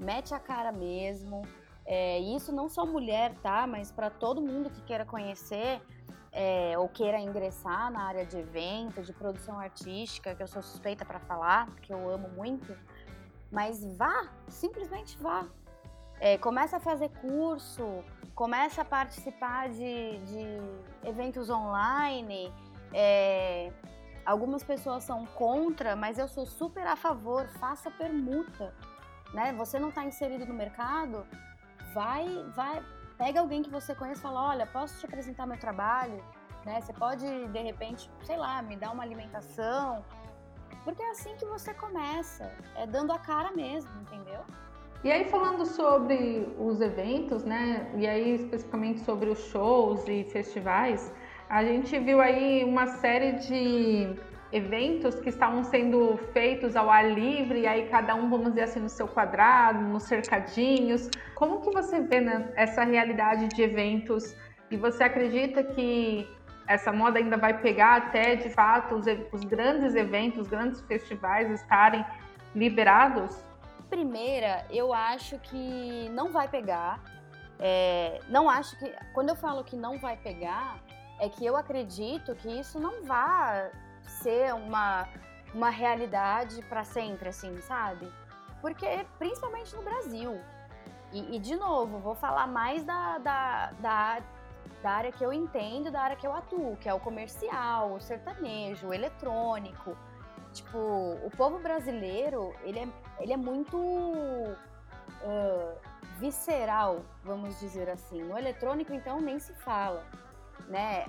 mete 0.00 0.34
a 0.34 0.40
cara 0.40 0.72
mesmo. 0.72 1.42
É, 1.84 2.18
isso 2.18 2.52
não 2.52 2.68
só 2.68 2.86
mulher, 2.86 3.34
tá? 3.42 3.66
Mas 3.66 3.92
para 3.92 4.10
todo 4.10 4.40
mundo 4.40 4.70
que 4.70 4.80
queira 4.82 5.04
conhecer 5.04 5.80
é, 6.32 6.76
ou 6.78 6.88
queira 6.88 7.18
ingressar 7.18 7.90
na 7.92 8.04
área 8.04 8.24
de 8.24 8.38
evento, 8.38 9.02
de 9.02 9.12
produção 9.12 9.58
artística, 9.58 10.34
que 10.34 10.42
eu 10.42 10.46
sou 10.46 10.62
suspeita 10.62 11.04
para 11.04 11.20
falar, 11.20 11.66
porque 11.66 11.92
eu 11.92 12.08
amo 12.08 12.28
muito. 12.30 12.76
Mas 13.50 13.84
vá, 13.96 14.28
simplesmente 14.48 15.18
vá. 15.18 15.46
É, 16.20 16.36
começa 16.36 16.76
a 16.76 16.80
fazer 16.80 17.08
curso, 17.20 18.04
começa 18.34 18.82
a 18.82 18.84
participar 18.84 19.70
de, 19.70 20.18
de 20.18 21.08
eventos 21.08 21.48
online. 21.48 22.52
É, 22.92 23.72
algumas 24.24 24.62
pessoas 24.62 25.02
são 25.02 25.24
contra, 25.24 25.96
mas 25.96 26.18
eu 26.18 26.28
sou 26.28 26.44
super 26.44 26.86
a 26.86 26.94
favor. 26.94 27.48
Faça 27.58 27.90
permuta, 27.90 28.74
né? 29.32 29.54
Você 29.54 29.78
não 29.78 29.88
está 29.88 30.04
inserido 30.04 30.44
no 30.44 30.52
mercado, 30.52 31.26
vai, 31.94 32.26
vai, 32.54 32.84
pega 33.16 33.40
alguém 33.40 33.62
que 33.62 33.70
você 33.70 33.94
conhece 33.94 34.20
e 34.20 34.22
fala, 34.22 34.50
olha, 34.50 34.66
posso 34.66 35.00
te 35.00 35.06
apresentar 35.06 35.46
meu 35.46 35.58
trabalho, 35.58 36.22
né? 36.66 36.82
Você 36.82 36.92
pode 36.92 37.24
de 37.48 37.62
repente, 37.62 38.10
sei 38.24 38.36
lá, 38.36 38.60
me 38.60 38.76
dar 38.76 38.90
uma 38.90 39.02
alimentação, 39.02 40.04
porque 40.84 41.02
é 41.02 41.10
assim 41.10 41.34
que 41.36 41.46
você 41.46 41.72
começa, 41.72 42.52
é 42.76 42.86
dando 42.86 43.10
a 43.10 43.18
cara 43.18 43.52
mesmo, 43.52 43.90
entendeu? 44.02 44.44
E 45.02 45.10
aí 45.10 45.24
falando 45.24 45.64
sobre 45.64 46.46
os 46.58 46.78
eventos, 46.82 47.42
né? 47.42 47.90
E 47.96 48.06
aí 48.06 48.34
especificamente 48.34 49.00
sobre 49.00 49.30
os 49.30 49.38
shows 49.46 50.06
e 50.06 50.24
festivais, 50.24 51.10
a 51.48 51.64
gente 51.64 51.98
viu 51.98 52.20
aí 52.20 52.62
uma 52.64 52.86
série 52.86 53.32
de 53.32 54.14
eventos 54.52 55.14
que 55.18 55.30
estavam 55.30 55.64
sendo 55.64 56.18
feitos 56.34 56.76
ao 56.76 56.90
ar 56.90 57.10
livre, 57.10 57.60
e 57.60 57.66
aí 57.66 57.88
cada 57.88 58.14
um, 58.14 58.28
vamos 58.28 58.50
dizer 58.50 58.64
assim, 58.64 58.80
no 58.80 58.90
seu 58.90 59.08
quadrado, 59.08 59.80
nos 59.80 60.02
cercadinhos. 60.02 61.08
Como 61.34 61.62
que 61.62 61.70
você 61.70 62.00
vê 62.00 62.20
né, 62.20 62.52
essa 62.54 62.84
realidade 62.84 63.48
de 63.48 63.62
eventos? 63.62 64.36
E 64.70 64.76
você 64.76 65.02
acredita 65.04 65.62
que 65.62 66.28
essa 66.66 66.92
moda 66.92 67.18
ainda 67.18 67.38
vai 67.38 67.58
pegar 67.58 67.96
até, 67.96 68.36
de 68.36 68.50
fato, 68.50 68.96
os, 68.96 69.06
os 69.32 69.44
grandes 69.44 69.94
eventos, 69.94 70.40
os 70.42 70.48
grandes 70.48 70.82
festivais 70.82 71.50
estarem 71.50 72.04
liberados? 72.54 73.49
Primeira, 73.90 74.64
eu 74.70 74.94
acho 74.94 75.38
que 75.40 76.08
não 76.10 76.32
vai 76.32 76.48
pegar. 76.48 77.02
É, 77.58 78.20
não 78.28 78.48
acho 78.48 78.78
que. 78.78 78.90
Quando 79.12 79.30
eu 79.30 79.36
falo 79.36 79.64
que 79.64 79.76
não 79.76 79.98
vai 79.98 80.16
pegar, 80.16 80.78
é 81.18 81.28
que 81.28 81.44
eu 81.44 81.56
acredito 81.56 82.34
que 82.36 82.48
isso 82.48 82.78
não 82.78 83.04
vai 83.04 83.70
ser 84.22 84.54
uma, 84.54 85.08
uma 85.52 85.68
realidade 85.68 86.62
para 86.62 86.84
sempre, 86.84 87.28
assim, 87.28 87.60
sabe? 87.60 88.10
Porque, 88.60 89.04
principalmente 89.18 89.74
no 89.74 89.82
Brasil. 89.82 90.40
E, 91.12 91.36
e, 91.36 91.38
de 91.40 91.56
novo, 91.56 91.98
vou 91.98 92.14
falar 92.14 92.46
mais 92.46 92.84
da, 92.84 93.18
da, 93.18 93.72
da 93.80 94.22
da 94.82 94.90
área 94.90 95.12
que 95.12 95.24
eu 95.24 95.32
entendo, 95.32 95.90
da 95.90 96.00
área 96.00 96.16
que 96.16 96.26
eu 96.26 96.32
atuo, 96.32 96.76
que 96.76 96.88
é 96.88 96.94
o 96.94 97.00
comercial, 97.00 97.92
o 97.92 98.00
sertanejo, 98.00 98.88
o 98.88 98.94
eletrônico. 98.94 99.96
Tipo, 100.52 100.78
o 101.24 101.30
povo 101.36 101.58
brasileiro, 101.58 102.54
ele 102.62 102.80
é, 102.80 102.88
ele 103.20 103.32
é 103.32 103.36
muito 103.36 103.76
uh, 103.78 104.56
visceral, 106.18 107.04
vamos 107.22 107.58
dizer 107.60 107.88
assim. 107.88 108.22
No 108.22 108.36
eletrônico, 108.36 108.92
então, 108.92 109.20
nem 109.20 109.38
se 109.38 109.54
fala. 109.54 110.04
Né? 110.68 111.04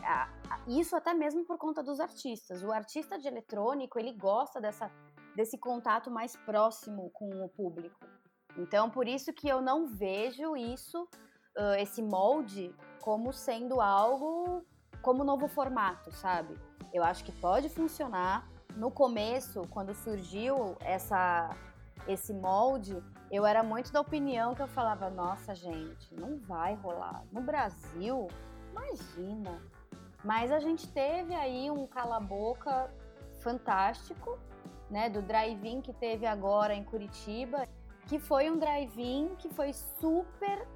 Isso 0.67 0.95
até 0.95 1.13
mesmo 1.13 1.45
por 1.45 1.57
conta 1.57 1.83
dos 1.83 1.99
artistas. 1.99 2.63
O 2.63 2.71
artista 2.71 3.17
de 3.17 3.27
eletrônico, 3.27 3.99
ele 3.99 4.13
gosta 4.13 4.61
dessa, 4.61 4.91
desse 5.35 5.57
contato 5.57 6.09
mais 6.09 6.35
próximo 6.35 7.09
com 7.11 7.43
o 7.43 7.49
público. 7.49 7.99
Então, 8.57 8.89
por 8.89 9.07
isso 9.07 9.33
que 9.33 9.47
eu 9.47 9.61
não 9.61 9.87
vejo 9.87 10.55
isso 10.55 11.03
uh, 11.57 11.75
esse 11.79 12.01
molde 12.01 12.75
como 12.99 13.31
sendo 13.31 13.81
algo 13.81 14.63
como 15.01 15.23
novo 15.23 15.47
formato, 15.47 16.11
sabe? 16.11 16.55
Eu 16.93 17.03
acho 17.03 17.23
que 17.23 17.31
pode 17.31 17.69
funcionar. 17.69 18.47
No 18.75 18.91
começo, 18.91 19.67
quando 19.69 19.93
surgiu 19.93 20.77
essa 20.81 21.49
esse 22.07 22.33
molde, 22.33 23.01
eu 23.29 23.45
era 23.45 23.61
muito 23.61 23.91
da 23.91 24.01
opinião 24.01 24.55
que 24.55 24.61
eu 24.61 24.67
falava, 24.67 25.09
nossa 25.09 25.53
gente, 25.53 26.13
não 26.15 26.39
vai 26.39 26.73
rolar. 26.75 27.23
No 27.31 27.41
Brasil, 27.41 28.27
imagina. 28.71 29.61
Mas 30.23 30.51
a 30.51 30.59
gente 30.59 30.87
teve 30.87 31.33
aí 31.33 31.69
um 31.69 31.87
cala-boca 31.87 32.91
fantástico, 33.39 34.37
né, 34.89 35.09
do 35.09 35.21
drive-in 35.21 35.81
que 35.81 35.93
teve 35.93 36.25
agora 36.25 36.73
em 36.73 36.83
Curitiba, 36.83 37.67
que 38.07 38.19
foi 38.19 38.49
um 38.49 38.57
drive-in 38.57 39.35
que 39.37 39.49
foi 39.49 39.73
super 39.73 40.67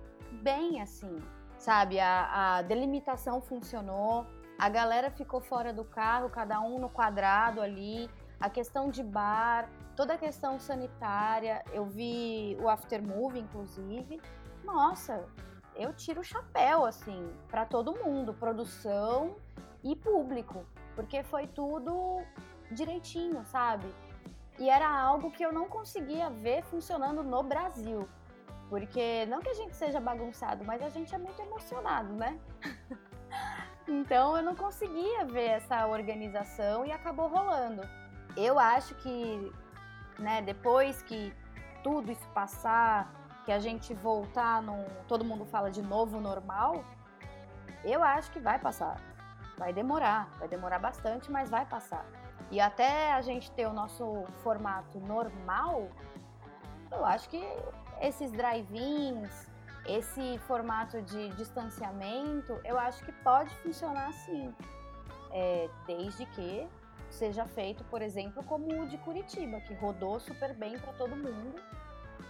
bem 0.42 0.82
assim, 0.82 1.18
sabe? 1.58 2.00
A, 2.00 2.58
a 2.58 2.62
delimitação 2.62 3.42
funcionou, 3.42 4.26
a 4.58 4.70
galera 4.70 5.12
ficou 5.12 5.42
fora 5.42 5.74
do 5.74 5.84
carro, 5.84 6.30
cada 6.30 6.62
um 6.62 6.80
no 6.80 6.90
quadrado 6.90 7.62
ali, 7.62 8.10
a 8.40 8.50
questão 8.50 8.90
de 8.90 9.04
bar, 9.04 9.70
toda 9.96 10.14
a 10.14 10.18
questão 10.18 10.60
sanitária. 10.60 11.64
Eu 11.74 11.86
vi 11.86 12.58
o 12.62 12.70
aftermovie, 12.70 13.40
inclusive. 13.40 14.22
Nossa, 14.64 15.26
eu 15.76 15.94
tiro 15.94 16.22
o 16.22 16.24
chapéu, 16.24 16.86
assim, 16.86 17.30
para 17.50 17.66
todo 17.66 17.96
mundo, 18.04 18.34
produção 18.34 19.36
e 19.84 19.96
público, 19.96 20.66
porque 20.96 21.22
foi 21.24 21.48
tudo 21.48 22.22
direitinho, 22.72 23.46
sabe? 23.46 23.86
E 24.58 24.70
era 24.70 24.90
algo 24.90 25.32
que 25.32 25.44
eu 25.44 25.52
não 25.52 25.68
conseguia 25.68 26.30
ver 26.30 26.64
funcionando 26.64 27.22
no 27.22 27.44
Brasil. 27.44 28.08
Porque 28.70 29.26
não 29.28 29.42
que 29.42 29.50
a 29.50 29.54
gente 29.54 29.76
seja 29.76 30.00
bagunçado, 30.00 30.64
mas 30.64 30.82
a 30.82 30.90
gente 30.90 31.14
é 31.14 31.18
muito 31.18 31.40
emocionado, 31.42 32.14
né? 32.14 32.40
então 33.88 34.36
eu 34.36 34.44
não 34.44 34.56
conseguia 34.56 35.26
ver 35.26 35.50
essa 35.50 35.86
organização 35.88 36.86
e 36.86 36.92
acabou 36.92 37.28
rolando. 37.28 37.82
Eu 38.36 38.58
acho 38.60 38.96
que, 38.96 39.52
né, 40.20 40.42
depois 40.42 41.02
que 41.04 41.34
tudo 41.84 42.12
isso 42.12 42.28
passar, 42.30 43.12
que 43.46 43.52
a 43.52 43.60
gente 43.60 43.94
voltar 43.94 44.62
no 44.62 44.84
todo 45.08 45.24
mundo 45.24 45.46
fala 45.46 45.70
de 45.70 45.82
novo 45.82 46.20
normal, 46.20 46.84
eu 47.84 48.04
acho 48.04 48.32
que 48.32 48.40
vai 48.40 48.58
passar. 48.60 49.00
Vai 49.58 49.72
demorar, 49.72 50.28
vai 50.40 50.48
demorar 50.48 50.80
bastante, 50.80 51.32
mas 51.32 51.50
vai 51.50 51.66
passar. 51.66 52.06
E 52.52 52.60
até 52.60 53.14
a 53.14 53.22
gente 53.22 53.52
ter 53.52 53.68
o 53.68 53.74
nosso 53.74 54.26
formato 54.44 55.00
normal, 55.00 55.90
eu 56.92 57.06
acho 57.06 57.30
que 57.30 57.44
esses 58.02 58.32
drive-ins, 58.32 59.48
esse 59.88 60.38
formato 60.48 61.02
de 61.02 61.30
distanciamento, 61.30 62.60
eu 62.64 62.78
acho 62.78 63.04
que 63.04 63.12
pode 63.12 63.54
funcionar 63.58 64.08
assim, 64.10 64.54
é, 65.32 65.70
desde 65.86 66.26
que 66.28 66.68
seja 67.10 67.46
feito, 67.46 67.84
por 67.86 68.02
exemplo, 68.02 68.44
como 68.44 68.82
o 68.82 68.88
de 68.88 68.98
Curitiba, 69.00 69.60
que 69.62 69.74
rodou 69.76 70.20
super 70.20 70.54
bem 70.54 70.78
para 70.78 70.94
todo 70.94 71.16
mundo, 71.16 71.56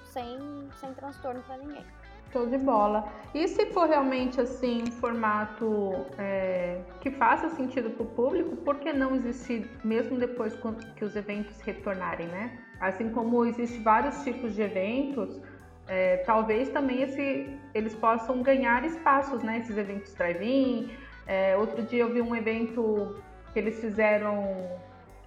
sem, 0.05 0.69
sem 0.79 0.93
transtorno 0.93 1.41
para 1.43 1.57
ninguém. 1.57 1.85
Show 2.31 2.47
de 2.47 2.57
bola. 2.57 3.07
E 3.33 3.47
se 3.47 3.67
for 3.67 3.87
realmente 3.87 4.41
assim 4.41 4.83
um 4.83 4.91
formato 4.91 6.05
é, 6.17 6.81
que 6.99 7.11
faça 7.11 7.49
sentido 7.49 7.89
para 7.91 8.03
o 8.03 8.05
público, 8.07 8.57
por 8.57 8.79
que 8.79 8.91
não 8.91 9.15
existir 9.15 9.69
mesmo 9.83 10.17
depois 10.17 10.57
que 10.95 11.05
os 11.05 11.15
eventos 11.15 11.61
retornarem, 11.61 12.27
né? 12.27 12.59
Assim 12.79 13.09
como 13.09 13.45
existem 13.45 13.81
vários 13.83 14.21
tipos 14.23 14.53
de 14.53 14.63
eventos, 14.63 15.39
é, 15.88 16.17
talvez 16.17 16.69
também 16.69 17.02
esse, 17.02 17.60
eles 17.74 17.95
possam 17.95 18.41
ganhar 18.41 18.84
espaços, 18.84 19.43
né? 19.43 19.60
Esses 19.60 19.78
eventos 19.78 20.13
drive-in. 20.13 20.91
É, 21.28 21.56
outro 21.58 21.84
dia 21.84 22.02
eu 22.04 22.13
vi 22.13 22.21
um 22.21 22.36
evento 22.36 23.21
que 23.54 23.60
eles 23.60 23.80
fizeram 23.80 24.56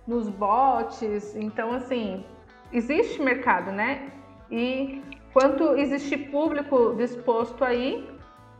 nos 0.07 0.29
bots. 0.29 1.37
Então, 1.37 1.73
assim, 1.73 2.25
existe 2.73 3.23
mercado, 3.23 3.71
né? 3.71 4.11
E 4.51 5.03
quanto 5.33 5.77
existe 5.77 6.17
público 6.17 6.95
disposto 6.97 7.65
aí, 7.65 8.09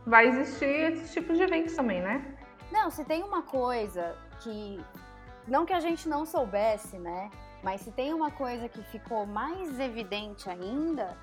vai 0.05 0.27
existir 0.27 0.93
esses 0.93 1.13
tipos 1.13 1.37
de 1.37 1.43
eventos 1.43 1.75
também, 1.75 2.01
né? 2.01 2.23
Não, 2.71 2.89
se 2.89 3.03
tem 3.03 3.23
uma 3.23 3.41
coisa 3.41 4.15
que. 4.41 4.79
Não 5.47 5.65
que 5.65 5.73
a 5.73 5.79
gente 5.79 6.07
não 6.07 6.25
soubesse, 6.25 6.97
né? 6.97 7.29
Mas 7.63 7.81
se 7.81 7.91
tem 7.91 8.13
uma 8.13 8.31
coisa 8.31 8.69
que 8.69 8.81
ficou 8.83 9.25
mais 9.25 9.79
evidente 9.79 10.49
ainda, 10.49 11.17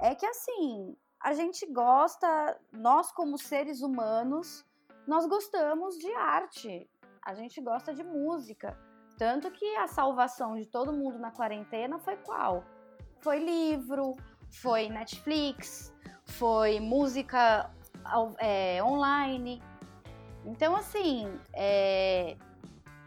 é 0.00 0.14
que 0.14 0.26
assim, 0.26 0.96
a 1.20 1.32
gente 1.32 1.66
gosta, 1.66 2.58
nós 2.72 3.10
como 3.12 3.38
seres 3.38 3.82
humanos, 3.82 4.64
nós 5.06 5.26
gostamos 5.26 5.98
de 5.98 6.12
arte, 6.14 6.88
a 7.24 7.34
gente 7.34 7.60
gosta 7.60 7.92
de 7.92 8.04
música. 8.04 8.78
Tanto 9.16 9.50
que 9.50 9.76
a 9.76 9.88
salvação 9.88 10.54
de 10.54 10.66
todo 10.66 10.92
mundo 10.92 11.18
na 11.18 11.32
quarentena 11.32 11.98
foi 11.98 12.16
qual? 12.18 12.64
Foi 13.20 13.38
livro, 13.40 14.14
foi 14.48 14.88
Netflix, 14.88 15.92
foi 16.24 16.78
música 16.78 17.70
é, 18.38 18.82
online. 18.82 19.60
Então, 20.44 20.76
assim, 20.76 21.26
é, 21.52 22.36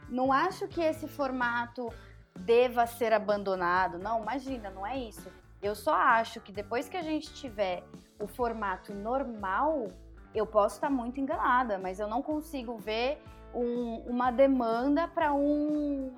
não 0.10 0.34
acho 0.34 0.67
que 0.67 0.82
esse 0.82 1.08
formato 1.08 1.88
deva 2.36 2.86
ser 2.86 3.13
abandonado. 3.13 3.97
Não, 3.97 4.21
imagina, 4.21 4.69
não 4.69 4.86
é 4.86 4.97
isso. 4.97 5.32
Eu 5.62 5.76
só 5.76 5.93
acho 5.93 6.41
que 6.41 6.52
depois 6.52 6.89
que 6.89 6.97
a 6.97 7.02
gente 7.04 7.34
tiver 7.34 7.84
o 8.19 8.28
formato 8.28 8.93
normal, 8.93 9.88
eu 10.34 10.45
posso 10.45 10.76
estar 10.76 10.89
muito 10.89 11.19
enganada, 11.19 11.78
mas 11.78 12.00
eu 12.00 12.08
não 12.08 12.21
consigo 12.21 12.78
ver 12.78 13.21
um, 13.54 13.97
uma 14.08 14.32
demanda 14.32 15.08
para 15.08 15.34
um 15.34 16.13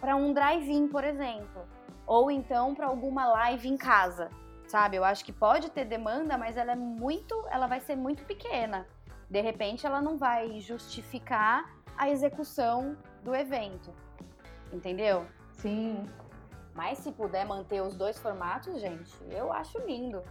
para 0.00 0.14
um 0.14 0.32
drive-in, 0.32 0.86
por 0.86 1.02
exemplo, 1.02 1.66
ou 2.06 2.30
então 2.30 2.72
para 2.74 2.86
alguma 2.86 3.26
live 3.26 3.68
em 3.68 3.76
casa. 3.76 4.30
sabe? 4.68 4.96
Eu 4.96 5.04
acho 5.04 5.24
que 5.24 5.32
pode 5.32 5.70
ter 5.70 5.84
demanda, 5.84 6.36
mas 6.38 6.56
ela 6.56 6.72
é 6.72 6.76
muito, 6.76 7.34
ela 7.50 7.66
vai 7.66 7.80
ser 7.80 7.96
muito 7.96 8.22
pequena. 8.24 8.86
De 9.28 9.40
repente, 9.40 9.86
ela 9.86 10.00
não 10.00 10.16
vai 10.16 10.60
justificar 10.60 11.74
a 11.96 12.08
execução 12.08 12.96
do 13.24 13.34
evento, 13.34 13.92
entendeu? 14.72 15.26
Sim. 15.52 16.06
Mas 16.78 16.98
se 16.98 17.10
puder 17.10 17.44
manter 17.44 17.82
os 17.82 17.96
dois 17.96 18.16
formatos, 18.20 18.80
gente, 18.80 19.12
eu 19.32 19.52
acho 19.52 19.84
lindo. 19.84 20.22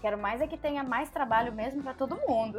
Quero 0.00 0.16
mais 0.16 0.40
é 0.40 0.46
que 0.46 0.56
tenha 0.56 0.82
mais 0.82 1.10
trabalho 1.10 1.52
mesmo 1.52 1.82
para 1.82 1.92
todo 1.92 2.16
mundo. 2.26 2.58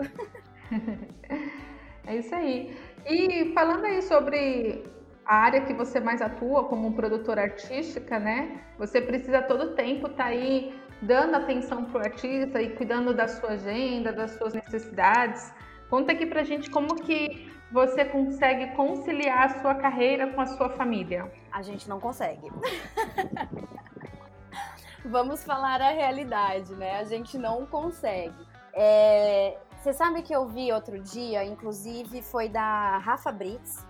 é 2.06 2.18
isso 2.18 2.36
aí. 2.36 2.78
E 3.04 3.52
falando 3.56 3.86
aí 3.86 4.00
sobre 4.04 4.84
a 5.26 5.38
área 5.38 5.66
que 5.66 5.74
você 5.74 6.00
mais 6.00 6.22
atua 6.22 6.66
como 6.66 6.94
produtora 6.94 7.42
artística, 7.42 8.20
né? 8.20 8.62
Você 8.78 9.02
precisa 9.02 9.42
todo 9.42 9.74
tempo 9.74 10.06
estar 10.06 10.26
tá 10.26 10.30
aí 10.30 10.80
dando 11.02 11.34
atenção 11.34 11.86
para 11.86 12.00
o 12.00 12.04
artista 12.04 12.62
e 12.62 12.76
cuidando 12.76 13.12
da 13.12 13.28
sua 13.28 13.54
agenda, 13.54 14.14
das 14.14 14.34
suas 14.38 14.54
necessidades. 14.54 15.52
Conta 15.90 16.12
aqui 16.12 16.28
pra 16.28 16.44
gente 16.44 16.70
como 16.70 16.94
que 16.94 17.52
você 17.72 18.06
consegue 18.06 18.68
conciliar 18.76 19.46
a 19.46 19.62
sua 19.62 19.74
carreira 19.74 20.28
com 20.28 20.42
a 20.42 20.46
sua 20.46 20.70
família. 20.70 21.41
A 21.52 21.62
gente 21.62 21.90
não 21.90 22.00
consegue. 22.00 22.50
Vamos 25.06 25.44
falar 25.44 25.82
a 25.82 25.90
realidade, 25.90 26.74
né? 26.76 27.00
A 27.00 27.04
gente 27.04 27.38
não 27.38 27.66
consegue. 27.66 28.48
É... 28.74 29.58
Você 29.82 29.94
sabe 29.94 30.22
que 30.22 30.34
eu 30.34 30.48
vi 30.48 30.72
outro 30.72 31.00
dia, 31.00 31.44
inclusive 31.44 32.22
foi 32.22 32.48
da 32.48 33.00
Rafa 33.00 33.32
Brits, 33.32 33.84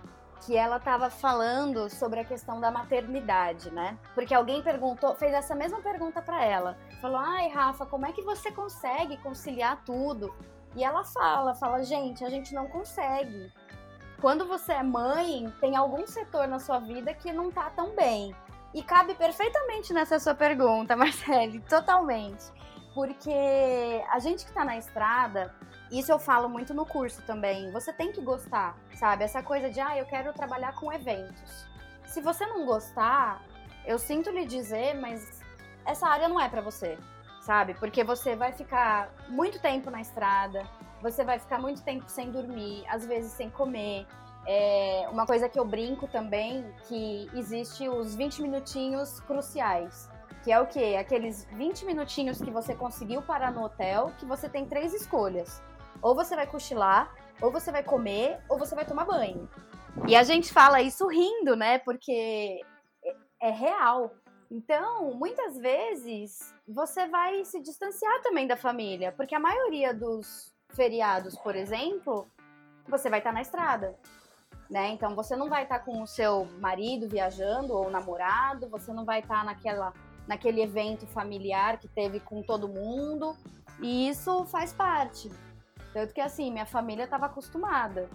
que 0.46 0.56
ela 0.56 0.78
estava 0.78 1.10
falando 1.10 1.90
sobre 1.90 2.20
a 2.20 2.24
questão 2.24 2.60
da 2.60 2.70
maternidade, 2.70 3.70
né? 3.70 3.98
Porque 4.14 4.34
alguém 4.34 4.62
perguntou, 4.62 5.14
fez 5.14 5.34
essa 5.34 5.54
mesma 5.54 5.80
pergunta 5.80 6.22
para 6.22 6.42
ela. 6.42 6.78
Falou: 7.00 7.18
"Ai, 7.18 7.48
Rafa, 7.48 7.84
como 7.84 8.06
é 8.06 8.12
que 8.12 8.22
você 8.22 8.50
consegue 8.50 9.18
conciliar 9.18 9.84
tudo?" 9.84 10.34
E 10.74 10.82
ela 10.82 11.04
fala, 11.04 11.54
fala: 11.54 11.84
"Gente, 11.84 12.24
a 12.24 12.30
gente 12.30 12.54
não 12.54 12.66
consegue. 12.68 13.52
Quando 14.22 14.46
você 14.46 14.74
é 14.74 14.84
mãe, 14.84 15.52
tem 15.60 15.74
algum 15.74 16.06
setor 16.06 16.46
na 16.46 16.60
sua 16.60 16.78
vida 16.78 17.12
que 17.12 17.32
não 17.32 17.50
tá 17.50 17.68
tão 17.70 17.90
bem. 17.90 18.32
E 18.72 18.80
cabe 18.80 19.14
perfeitamente 19.14 19.92
nessa 19.92 20.20
sua 20.20 20.32
pergunta, 20.32 20.94
Marcele, 20.96 21.58
totalmente. 21.68 22.44
Porque 22.94 24.00
a 24.08 24.20
gente 24.20 24.46
que 24.46 24.52
tá 24.52 24.64
na 24.64 24.78
estrada, 24.78 25.52
isso 25.90 26.12
eu 26.12 26.20
falo 26.20 26.48
muito 26.48 26.72
no 26.72 26.86
curso 26.86 27.20
também. 27.22 27.72
Você 27.72 27.92
tem 27.92 28.12
que 28.12 28.20
gostar, 28.20 28.78
sabe? 28.94 29.24
Essa 29.24 29.42
coisa 29.42 29.68
de, 29.68 29.80
ah, 29.80 29.98
eu 29.98 30.06
quero 30.06 30.32
trabalhar 30.32 30.72
com 30.76 30.92
eventos. 30.92 31.66
Se 32.06 32.20
você 32.20 32.46
não 32.46 32.64
gostar, 32.64 33.42
eu 33.84 33.98
sinto 33.98 34.30
lhe 34.30 34.46
dizer, 34.46 34.94
mas 34.94 35.42
essa 35.84 36.06
área 36.06 36.28
não 36.28 36.38
é 36.38 36.48
para 36.48 36.60
você, 36.60 36.96
sabe? 37.40 37.74
Porque 37.74 38.04
você 38.04 38.36
vai 38.36 38.52
ficar 38.52 39.12
muito 39.28 39.60
tempo 39.60 39.90
na 39.90 40.00
estrada, 40.00 40.64
você 41.02 41.24
vai 41.24 41.38
ficar 41.38 41.58
muito 41.58 41.82
tempo 41.82 42.04
sem 42.08 42.30
dormir, 42.30 42.84
às 42.88 43.04
vezes 43.04 43.32
sem 43.32 43.50
comer. 43.50 44.06
É 44.46 45.06
uma 45.10 45.26
coisa 45.26 45.48
que 45.48 45.58
eu 45.58 45.64
brinco 45.64 46.06
também, 46.06 46.64
que 46.86 47.28
existe 47.34 47.88
os 47.88 48.14
20 48.14 48.42
minutinhos 48.42 49.20
cruciais. 49.20 50.08
Que 50.44 50.52
é 50.52 50.60
o 50.60 50.66
quê? 50.66 50.96
Aqueles 50.98 51.44
20 51.52 51.84
minutinhos 51.84 52.40
que 52.40 52.50
você 52.50 52.74
conseguiu 52.74 53.20
parar 53.22 53.52
no 53.52 53.64
hotel, 53.64 54.12
que 54.18 54.24
você 54.24 54.48
tem 54.48 54.66
três 54.66 54.94
escolhas. 54.94 55.60
Ou 56.00 56.14
você 56.14 56.34
vai 56.34 56.46
cochilar, 56.46 57.12
ou 57.40 57.50
você 57.50 57.70
vai 57.70 57.82
comer, 57.82 58.40
ou 58.48 58.58
você 58.58 58.74
vai 58.74 58.84
tomar 58.84 59.04
banho. 59.04 59.48
E 60.08 60.16
a 60.16 60.22
gente 60.22 60.52
fala 60.52 60.80
isso 60.80 61.06
rindo, 61.06 61.54
né? 61.54 61.78
Porque 61.78 62.60
é, 63.04 63.48
é 63.48 63.50
real. 63.50 64.12
Então, 64.50 65.14
muitas 65.14 65.56
vezes, 65.56 66.54
você 66.66 67.06
vai 67.06 67.44
se 67.44 67.60
distanciar 67.60 68.20
também 68.22 68.46
da 68.46 68.56
família, 68.56 69.12
porque 69.12 69.34
a 69.34 69.40
maioria 69.40 69.94
dos 69.94 70.52
feriados, 70.74 71.36
por 71.36 71.54
exemplo, 71.54 72.26
você 72.88 73.08
vai 73.08 73.20
estar 73.20 73.32
na 73.32 73.42
estrada. 73.42 73.96
Né? 74.70 74.88
Então 74.88 75.14
você 75.14 75.36
não 75.36 75.48
vai 75.48 75.64
estar 75.64 75.80
com 75.80 76.02
o 76.02 76.06
seu 76.06 76.46
marido 76.58 77.06
viajando 77.06 77.74
ou 77.74 77.90
namorado, 77.90 78.68
você 78.68 78.92
não 78.92 79.04
vai 79.04 79.20
estar 79.20 79.44
naquela, 79.44 79.92
naquele 80.26 80.62
evento 80.62 81.06
familiar 81.06 81.78
que 81.78 81.88
teve 81.88 82.20
com 82.20 82.42
todo 82.42 82.68
mundo, 82.68 83.36
e 83.80 84.08
isso 84.08 84.44
faz 84.46 84.72
parte. 84.72 85.30
Tanto 85.92 86.14
que 86.14 86.20
assim, 86.20 86.50
minha 86.50 86.64
família 86.64 87.04
estava 87.04 87.26
acostumada, 87.26 88.08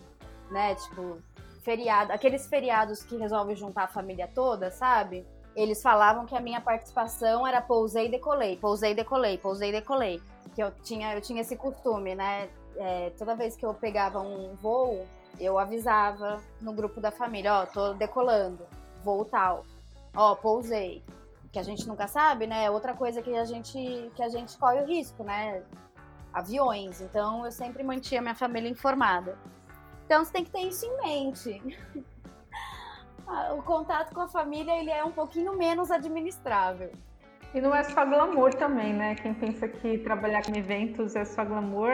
né? 0.49 0.73
Tipo, 0.75 1.21
feriado, 1.61 2.11
aqueles 2.11 2.47
feriados 2.47 3.03
que 3.03 3.17
resolve 3.17 3.53
juntar 3.53 3.83
a 3.83 3.87
família 3.87 4.27
toda, 4.33 4.71
sabe? 4.71 5.27
Eles 5.55 5.81
falavam 5.81 6.25
que 6.25 6.35
a 6.35 6.39
minha 6.39 6.61
participação 6.61 7.45
era 7.45 7.61
pousei 7.61 8.07
e 8.07 8.09
decolei, 8.09 8.57
pousei 8.57 8.91
e 8.91 8.95
decolei, 8.95 9.37
pousei 9.37 9.69
e 9.69 9.71
decolei. 9.73 10.21
Que 10.57 10.63
eu 10.63 10.71
tinha, 10.81 11.13
eu 11.13 11.21
tinha 11.21 11.41
esse 11.41 11.55
costume, 11.55 12.15
né? 12.15 12.49
É, 12.77 13.11
toda 13.11 13.35
vez 13.35 13.55
que 13.55 13.63
eu 13.63 13.75
pegava 13.75 14.19
um 14.19 14.55
voo, 14.55 15.05
eu 15.39 15.59
avisava 15.59 16.41
no 16.59 16.73
grupo 16.73 16.99
da 16.99 17.11
família, 17.11 17.53
ó, 17.53 17.61
oh, 17.61 17.67
tô 17.67 17.93
decolando, 17.93 18.65
voo 19.03 19.23
tal. 19.23 19.67
Ó, 20.15 20.31
oh, 20.31 20.35
pousei. 20.35 21.03
Que 21.51 21.59
a 21.59 21.63
gente 21.63 21.87
nunca 21.87 22.07
sabe, 22.07 22.47
né? 22.47 22.71
Outra 22.71 22.95
coisa 22.95 23.21
que 23.21 23.35
a 23.35 23.45
gente 23.45 24.11
que 24.15 24.23
a 24.23 24.29
gente 24.29 24.57
corre 24.57 24.81
o 24.81 24.87
risco, 24.87 25.23
né? 25.23 25.63
aviões. 26.33 27.01
Então 27.01 27.45
eu 27.45 27.51
sempre 27.51 27.83
mantinha 27.83 28.21
minha 28.21 28.33
família 28.33 28.67
informada. 28.67 29.37
Então 30.05 30.23
você 30.25 30.31
tem 30.31 30.43
que 30.43 30.51
ter 30.51 30.61
isso 30.61 30.85
em 30.85 30.97
mente. 31.01 31.77
o 33.55 33.61
contato 33.61 34.11
com 34.13 34.21
a 34.21 34.27
família 34.27 34.75
ele 34.79 34.89
é 34.89 35.03
um 35.03 35.11
pouquinho 35.11 35.55
menos 35.55 35.91
administrável. 35.91 36.91
E 37.57 37.61
não 37.61 37.73
é 37.73 37.83
só 37.83 38.05
glamour 38.05 38.53
também, 38.53 38.93
né? 38.93 39.15
Quem 39.15 39.33
pensa 39.33 39.67
que 39.67 39.97
trabalhar 39.97 40.45
com 40.45 40.55
eventos 40.55 41.15
é 41.15 41.25
só 41.25 41.43
glamour, 41.43 41.89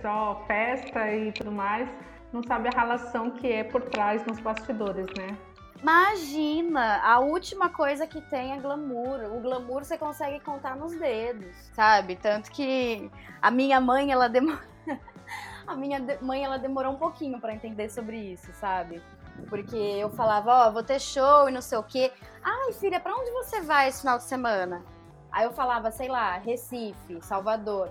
só 0.00 0.44
festa 0.46 1.12
e 1.12 1.32
tudo 1.32 1.50
mais, 1.50 1.88
não 2.32 2.40
sabe 2.40 2.68
a 2.68 2.70
relação 2.70 3.32
que 3.32 3.50
é 3.50 3.64
por 3.64 3.82
trás 3.82 4.24
nos 4.26 4.38
bastidores, 4.38 5.06
né? 5.18 5.36
Imagina, 5.82 7.00
a 7.02 7.18
última 7.18 7.68
coisa 7.68 8.06
que 8.06 8.20
tem 8.30 8.52
é 8.52 8.60
glamour. 8.60 9.36
O 9.36 9.40
glamour 9.40 9.84
você 9.84 9.98
consegue 9.98 10.38
contar 10.38 10.76
nos 10.76 10.96
dedos, 10.96 11.52
sabe? 11.74 12.14
Tanto 12.14 12.48
que 12.52 13.10
a 13.42 13.50
minha 13.50 13.80
mãe, 13.80 14.12
ela 14.12 14.28
demorou. 14.28 14.60
a 15.66 15.74
minha 15.74 16.00
mãe, 16.22 16.44
ela 16.44 16.58
demorou 16.60 16.92
um 16.92 16.96
pouquinho 16.96 17.40
para 17.40 17.52
entender 17.52 17.88
sobre 17.88 18.16
isso, 18.16 18.52
sabe? 18.52 19.02
Porque 19.48 19.76
eu 19.76 20.10
falava, 20.10 20.66
ó, 20.66 20.68
oh, 20.68 20.72
vou 20.74 20.84
ter 20.84 21.00
show 21.00 21.48
e 21.48 21.52
não 21.52 21.60
sei 21.60 21.76
o 21.76 21.82
quê. 21.82 22.12
Ai, 22.40 22.72
filha, 22.74 23.00
para 23.00 23.16
onde 23.16 23.32
você 23.32 23.60
vai 23.62 23.88
esse 23.88 24.02
final 24.02 24.18
de 24.18 24.22
semana? 24.24 24.80
Aí 25.30 25.44
eu 25.44 25.52
falava, 25.52 25.90
sei 25.90 26.08
lá, 26.08 26.38
Recife, 26.38 27.20
Salvador. 27.22 27.90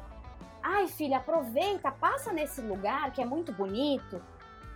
Ai, 0.61 0.87
filha, 0.87 1.17
aproveita, 1.17 1.91
passa 1.91 2.33
nesse 2.33 2.61
lugar 2.61 3.11
que 3.11 3.21
é 3.21 3.25
muito 3.25 3.51
bonito. 3.51 4.21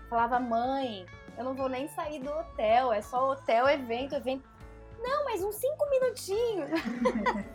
Falava, 0.09 0.39
mãe, 0.39 1.05
eu 1.37 1.43
não 1.43 1.53
vou 1.53 1.67
nem 1.67 1.87
sair 1.87 2.19
do 2.19 2.31
hotel, 2.31 2.93
é 2.93 3.01
só 3.01 3.31
hotel, 3.31 3.67
evento, 3.67 4.15
evento. 4.15 4.47
Não, 5.01 5.25
mas 5.25 5.43
uns 5.43 5.55
cinco 5.55 5.89
minutinhos. 5.89 6.69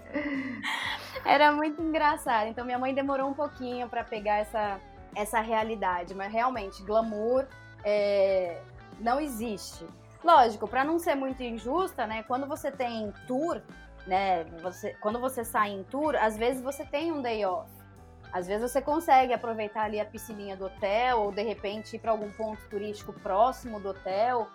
Era 1.25 1.53
muito 1.53 1.81
engraçado. 1.81 2.49
Então 2.49 2.65
minha 2.65 2.79
mãe 2.79 2.93
demorou 2.93 3.29
um 3.29 3.35
pouquinho 3.35 3.89
para 3.89 4.03
pegar 4.03 4.39
essa, 4.39 4.81
essa 5.15 5.41
realidade, 5.41 6.15
mas 6.15 6.33
realmente 6.33 6.83
glamour 6.83 7.47
é, 7.85 8.61
não 8.99 9.21
existe. 9.21 9.87
Lógico, 10.25 10.67
para 10.67 10.85
não 10.85 10.99
ser 10.99 11.15
muito 11.15 11.43
injusta, 11.43 12.07
né? 12.07 12.25
Quando 12.25 12.47
você 12.47 12.71
tem 12.71 13.13
tour, 13.29 13.63
né? 14.07 14.45
Você, 14.63 14.95
quando 15.01 15.19
você 15.19 15.45
sai 15.45 15.71
em 15.71 15.83
tour, 15.85 16.15
às 16.17 16.37
vezes 16.37 16.63
você 16.63 16.85
tem 16.85 17.13
um 17.13 17.21
day 17.21 17.45
off. 17.45 17.71
Às 18.33 18.47
vezes 18.47 18.71
você 18.71 18.83
consegue 18.83 19.33
aproveitar 19.33 19.85
ali 19.85 19.99
a 19.99 20.05
piscininha 20.05 20.57
do 20.57 20.67
hotel 20.67 21.21
ou 21.21 21.33
de 21.33 21.43
repente 21.43 21.97
ir 21.97 21.99
para 21.99 22.11
algum 22.11 22.31
ponto 22.33 22.61
turístico 22.69 23.13
próximo 23.13 23.81
do 23.81 23.91
hotel, 23.91 24.49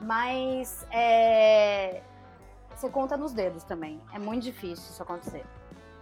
mas 0.00 0.86
é... 0.90 2.02
você 2.74 2.90
conta 2.90 3.16
nos 3.16 3.32
dedos 3.32 3.64
também. 3.64 4.00
É 4.12 4.18
muito 4.18 4.42
difícil 4.42 4.90
isso 4.90 5.02
acontecer. 5.02 5.44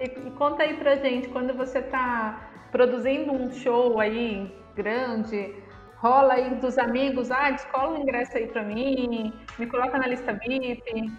E, 0.01 0.05
e 0.05 0.30
conta 0.32 0.62
aí 0.62 0.76
pra 0.76 0.96
gente, 0.96 1.28
quando 1.28 1.55
você 1.55 1.78
está 1.78 2.51
produzindo 2.72 3.32
um 3.32 3.53
show 3.53 4.01
aí 4.01 4.53
grande, 4.74 5.55
rola 5.98 6.34
aí 6.34 6.55
dos 6.57 6.78
amigos, 6.78 7.30
ah, 7.30 7.51
descola 7.51 7.98
um 7.98 8.03
ingresso 8.03 8.36
aí 8.36 8.46
para 8.46 8.62
mim, 8.62 9.32
me 9.59 9.66
coloca 9.66 9.98
na 9.98 10.07
lista 10.07 10.32
VIP, 10.32 11.12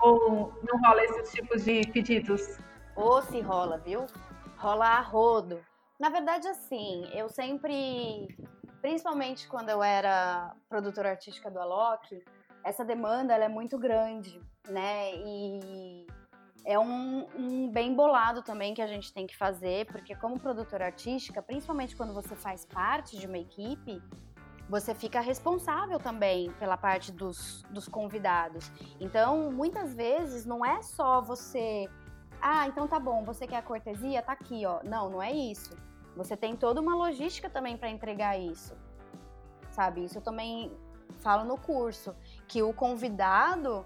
ou 0.00 0.52
não 0.62 0.80
rola 0.80 1.04
esses 1.04 1.32
tipos 1.32 1.64
de 1.64 1.82
pedidos? 1.92 2.58
Ou 2.94 3.22
se 3.22 3.40
rola, 3.40 3.78
viu? 3.78 4.06
rola 4.56 4.86
a 4.86 5.00
rodo. 5.00 5.60
Na 5.98 6.08
verdade, 6.08 6.48
assim, 6.48 7.08
eu 7.12 7.28
sempre, 7.28 8.36
principalmente 8.80 9.48
quando 9.48 9.68
eu 9.70 9.82
era 9.82 10.54
produtora 10.68 11.10
artística 11.10 11.50
do 11.50 11.58
Alok, 11.58 12.22
essa 12.64 12.84
demanda 12.84 13.34
é 13.34 13.48
muito 13.48 13.78
grande, 13.78 14.40
né? 14.68 15.14
E 15.14 16.06
é 16.64 16.78
um, 16.78 17.26
um, 17.36 17.70
bem 17.70 17.94
bolado 17.94 18.42
também 18.42 18.74
que 18.74 18.82
a 18.82 18.86
gente 18.86 19.12
tem 19.12 19.26
que 19.26 19.36
fazer, 19.36 19.86
porque 19.86 20.14
como 20.16 20.38
produtora 20.38 20.86
artística, 20.86 21.40
principalmente 21.40 21.94
quando 21.96 22.12
você 22.12 22.34
faz 22.34 22.66
parte 22.66 23.16
de 23.16 23.26
uma 23.26 23.38
equipe, 23.38 24.02
você 24.68 24.94
fica 24.94 25.20
responsável 25.20 25.98
também 25.98 26.50
pela 26.52 26.76
parte 26.76 27.12
dos, 27.12 27.62
dos 27.70 27.88
convidados. 27.88 28.70
Então, 29.00 29.50
muitas 29.52 29.94
vezes, 29.94 30.44
não 30.44 30.64
é 30.64 30.82
só 30.82 31.20
você 31.20 31.88
ah, 32.40 32.66
então 32.66 32.86
tá 32.86 33.00
bom, 33.00 33.24
você 33.24 33.46
quer 33.46 33.56
a 33.56 33.62
cortesia? 33.62 34.22
Tá 34.22 34.32
aqui, 34.32 34.64
ó. 34.66 34.80
Não, 34.84 35.08
não 35.10 35.22
é 35.22 35.32
isso. 35.32 35.76
Você 36.16 36.36
tem 36.36 36.54
toda 36.56 36.80
uma 36.80 36.94
logística 36.94 37.48
também 37.48 37.76
para 37.76 37.90
entregar 37.90 38.38
isso. 38.38 38.76
Sabe? 39.70 40.04
Isso 40.04 40.18
eu 40.18 40.22
também 40.22 40.70
falo 41.20 41.44
no 41.44 41.58
curso, 41.58 42.14
que 42.46 42.62
o 42.62 42.72
convidado 42.72 43.84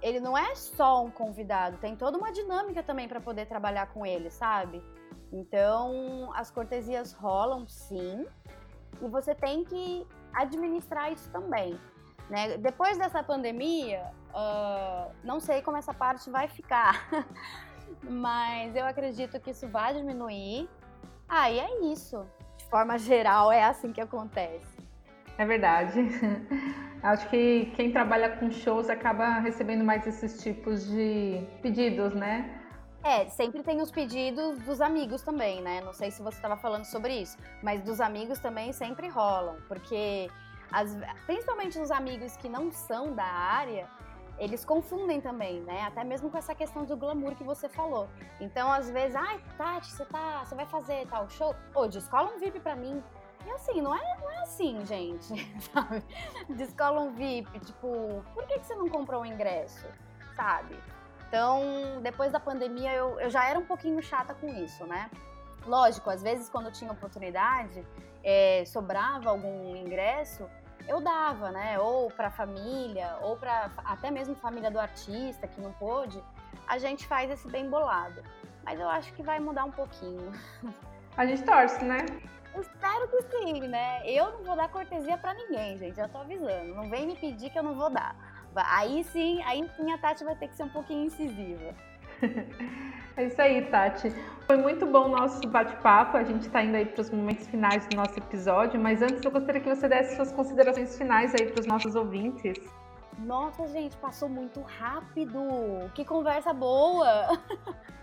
ele 0.00 0.20
não 0.20 0.36
é 0.36 0.54
só 0.54 1.02
um 1.02 1.10
convidado, 1.10 1.78
tem 1.78 1.96
toda 1.96 2.18
uma 2.18 2.30
dinâmica 2.30 2.82
também 2.82 3.08
para 3.08 3.22
poder 3.22 3.46
trabalhar 3.46 3.86
com 3.86 4.04
ele, 4.04 4.28
sabe? 4.28 4.84
Então, 5.32 6.30
as 6.34 6.50
cortesias 6.50 7.12
rolam 7.14 7.66
sim, 7.66 8.26
e 9.00 9.08
você 9.08 9.34
tem 9.34 9.64
que 9.64 10.06
administrar 10.32 11.12
isso 11.12 11.30
também. 11.30 11.78
Né? 12.28 12.56
Depois 12.56 12.96
dessa 12.96 13.22
pandemia, 13.22 14.10
uh, 14.30 15.12
não 15.22 15.40
sei 15.40 15.60
como 15.62 15.76
essa 15.76 15.92
parte 15.92 16.30
vai 16.30 16.48
ficar, 16.48 17.08
mas 18.02 18.74
eu 18.74 18.86
acredito 18.86 19.38
que 19.40 19.50
isso 19.50 19.68
vai 19.68 19.94
diminuir. 19.94 20.68
Ah, 21.28 21.50
e 21.50 21.58
é 21.58 21.92
isso. 21.92 22.26
De 22.56 22.64
forma 22.66 22.98
geral, 22.98 23.52
é 23.52 23.64
assim 23.64 23.92
que 23.92 24.00
acontece. 24.00 24.74
É 25.36 25.44
verdade. 25.44 26.00
Acho 27.02 27.28
que 27.28 27.66
quem 27.76 27.92
trabalha 27.92 28.36
com 28.36 28.50
shows 28.50 28.88
acaba 28.88 29.38
recebendo 29.40 29.84
mais 29.84 30.06
esses 30.06 30.42
tipos 30.42 30.88
de 30.88 31.46
pedidos, 31.60 32.14
né? 32.14 32.63
É, 33.04 33.26
sempre 33.28 33.62
tem 33.62 33.82
os 33.82 33.90
pedidos 33.90 34.58
dos 34.60 34.80
amigos 34.80 35.20
também, 35.20 35.60
né? 35.60 35.82
Não 35.82 35.92
sei 35.92 36.10
se 36.10 36.22
você 36.22 36.38
estava 36.38 36.56
falando 36.56 36.86
sobre 36.86 37.12
isso, 37.14 37.36
mas 37.62 37.82
dos 37.82 38.00
amigos 38.00 38.38
também 38.38 38.72
sempre 38.72 39.08
rolam, 39.08 39.58
porque 39.68 40.30
as, 40.72 40.96
principalmente 41.26 41.78
os 41.78 41.90
amigos 41.90 42.34
que 42.38 42.48
não 42.48 42.72
são 42.72 43.14
da 43.14 43.26
área, 43.26 43.86
eles 44.38 44.64
confundem 44.64 45.20
também, 45.20 45.60
né? 45.60 45.82
Até 45.82 46.02
mesmo 46.02 46.30
com 46.30 46.38
essa 46.38 46.54
questão 46.54 46.86
do 46.86 46.96
glamour 46.96 47.34
que 47.34 47.44
você 47.44 47.68
falou. 47.68 48.08
Então, 48.40 48.72
às 48.72 48.88
vezes, 48.88 49.14
ai, 49.14 49.38
Tati, 49.58 49.90
você 49.90 50.06
tá, 50.06 50.42
você 50.42 50.54
vai 50.54 50.64
fazer 50.64 51.06
tal 51.06 51.28
show? 51.28 51.54
Ô, 51.74 51.86
descola 51.86 52.32
um 52.34 52.38
VIP 52.38 52.58
pra 52.60 52.74
mim. 52.74 53.04
E 53.46 53.50
assim, 53.50 53.82
não 53.82 53.94
é, 53.94 54.18
não 54.18 54.30
é 54.30 54.38
assim, 54.38 54.82
gente, 54.86 55.34
sabe? 55.70 56.02
Descola 56.48 57.02
um 57.02 57.12
VIP, 57.12 57.60
tipo, 57.60 58.24
por 58.32 58.46
que, 58.46 58.58
que 58.58 58.66
você 58.66 58.74
não 58.74 58.88
comprou 58.88 59.20
o 59.20 59.24
um 59.24 59.26
ingresso, 59.26 59.86
sabe? 60.34 60.74
Então, 61.34 62.00
depois 62.00 62.30
da 62.30 62.38
pandemia, 62.38 62.92
eu, 62.92 63.18
eu 63.18 63.28
já 63.28 63.44
era 63.44 63.58
um 63.58 63.64
pouquinho 63.64 64.00
chata 64.00 64.32
com 64.34 64.46
isso, 64.46 64.86
né? 64.86 65.10
Lógico, 65.66 66.08
às 66.08 66.22
vezes 66.22 66.48
quando 66.48 66.70
tinha 66.70 66.92
oportunidade, 66.92 67.84
é, 68.22 68.62
sobrava 68.64 69.30
algum 69.30 69.74
ingresso, 69.74 70.48
eu 70.86 71.00
dava, 71.00 71.50
né? 71.50 71.76
Ou 71.80 72.08
para 72.08 72.30
família, 72.30 73.16
ou 73.20 73.36
para 73.36 73.68
até 73.84 74.12
mesmo 74.12 74.36
família 74.36 74.70
do 74.70 74.78
artista 74.78 75.48
que 75.48 75.60
não 75.60 75.72
pôde, 75.72 76.22
a 76.68 76.78
gente 76.78 77.04
faz 77.04 77.28
esse 77.28 77.48
bem 77.48 77.68
bolado. 77.68 78.22
Mas 78.64 78.78
eu 78.78 78.88
acho 78.88 79.12
que 79.14 79.22
vai 79.24 79.40
mudar 79.40 79.64
um 79.64 79.72
pouquinho. 79.72 80.30
A 81.16 81.26
gente 81.26 81.42
torce, 81.42 81.84
né? 81.84 82.06
Espero 82.56 83.08
que 83.08 83.22
sim, 83.22 83.60
né? 83.66 84.08
Eu 84.08 84.30
não 84.34 84.44
vou 84.44 84.54
dar 84.54 84.68
cortesia 84.68 85.18
para 85.18 85.34
ninguém, 85.34 85.76
gente. 85.78 85.96
Já 85.96 86.06
tô 86.06 86.18
avisando. 86.18 86.76
Não 86.76 86.88
vem 86.88 87.08
me 87.08 87.16
pedir 87.16 87.50
que 87.50 87.58
eu 87.58 87.62
não 87.64 87.74
vou 87.74 87.90
dar. 87.90 88.33
Aí 88.56 89.04
sim, 89.04 89.42
aí 89.44 89.68
sim 89.76 89.92
a 89.92 89.98
Tati 89.98 90.24
vai 90.24 90.36
ter 90.36 90.48
que 90.48 90.56
ser 90.56 90.64
um 90.64 90.68
pouquinho 90.68 91.06
incisiva. 91.06 91.74
É 93.16 93.26
isso 93.26 93.40
aí, 93.40 93.62
Tati. 93.66 94.10
Foi 94.44 94.56
muito 94.56 94.84
bom 94.86 95.04
o 95.04 95.08
nosso 95.08 95.46
bate-papo. 95.46 96.16
A 96.16 96.24
gente 96.24 96.48
está 96.48 96.64
indo 96.64 96.76
aí 96.76 96.84
para 96.84 97.00
os 97.00 97.10
momentos 97.10 97.46
finais 97.46 97.86
do 97.86 97.96
nosso 97.96 98.18
episódio, 98.18 98.80
mas 98.80 99.02
antes 99.02 99.24
eu 99.24 99.30
gostaria 99.30 99.60
que 99.60 99.68
você 99.68 99.88
desse 99.88 100.16
suas 100.16 100.32
considerações 100.32 100.98
finais 100.98 101.32
aí 101.32 101.46
para 101.46 101.60
os 101.60 101.66
nossos 101.66 101.94
ouvintes. 101.94 102.58
Nossa, 103.18 103.68
gente, 103.68 103.96
passou 103.98 104.28
muito 104.28 104.60
rápido. 104.62 105.38
Que 105.94 106.04
conversa 106.04 106.52
boa! 106.52 107.38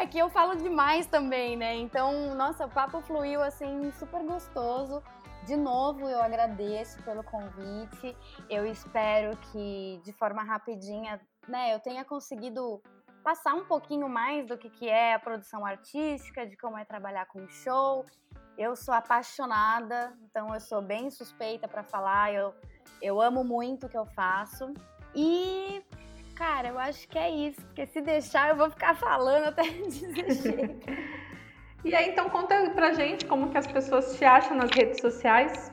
É 0.00 0.06
que 0.06 0.16
eu 0.16 0.30
falo 0.30 0.54
demais 0.54 1.06
também, 1.06 1.56
né? 1.56 1.74
Então, 1.74 2.32
nossa, 2.36 2.66
o 2.66 2.68
papo 2.68 3.00
fluiu 3.00 3.42
assim 3.42 3.90
super 3.98 4.22
gostoso. 4.22 5.02
De 5.48 5.56
novo, 5.56 6.06
eu 6.06 6.20
agradeço 6.20 7.02
pelo 7.04 7.24
convite. 7.24 8.14
Eu 8.50 8.66
espero 8.66 9.34
que 9.50 9.98
de 10.04 10.12
forma 10.12 10.42
rapidinha, 10.42 11.18
né, 11.48 11.74
eu 11.74 11.80
tenha 11.80 12.04
conseguido 12.04 12.82
passar 13.24 13.54
um 13.54 13.64
pouquinho 13.64 14.10
mais 14.10 14.46
do 14.46 14.58
que, 14.58 14.68
que 14.68 14.86
é 14.86 15.14
a 15.14 15.18
produção 15.18 15.64
artística, 15.64 16.46
de 16.46 16.54
como 16.54 16.76
é 16.76 16.84
trabalhar 16.84 17.24
com 17.24 17.48
show. 17.48 18.04
Eu 18.58 18.76
sou 18.76 18.92
apaixonada, 18.92 20.12
então 20.24 20.52
eu 20.52 20.60
sou 20.60 20.82
bem 20.82 21.10
suspeita 21.10 21.66
para 21.66 21.82
falar. 21.82 22.30
Eu, 22.34 22.54
eu 23.00 23.18
amo 23.18 23.42
muito 23.42 23.86
o 23.86 23.88
que 23.88 23.96
eu 23.96 24.04
faço. 24.04 24.74
E, 25.14 25.82
cara, 26.36 26.68
eu 26.68 26.78
acho 26.78 27.08
que 27.08 27.18
é 27.18 27.30
isso, 27.30 27.62
porque 27.68 27.86
se 27.86 28.02
deixar 28.02 28.50
eu 28.50 28.56
vou 28.56 28.68
ficar 28.68 28.94
falando 28.96 29.46
até 29.46 29.64
chega. 29.88 31.18
E 31.84 31.94
aí, 31.94 32.10
então 32.10 32.28
conta 32.28 32.70
pra 32.70 32.92
gente 32.92 33.24
como 33.24 33.50
que 33.50 33.58
as 33.58 33.66
pessoas 33.66 34.16
te 34.16 34.24
acham 34.24 34.56
nas 34.56 34.70
redes 34.70 35.00
sociais. 35.00 35.70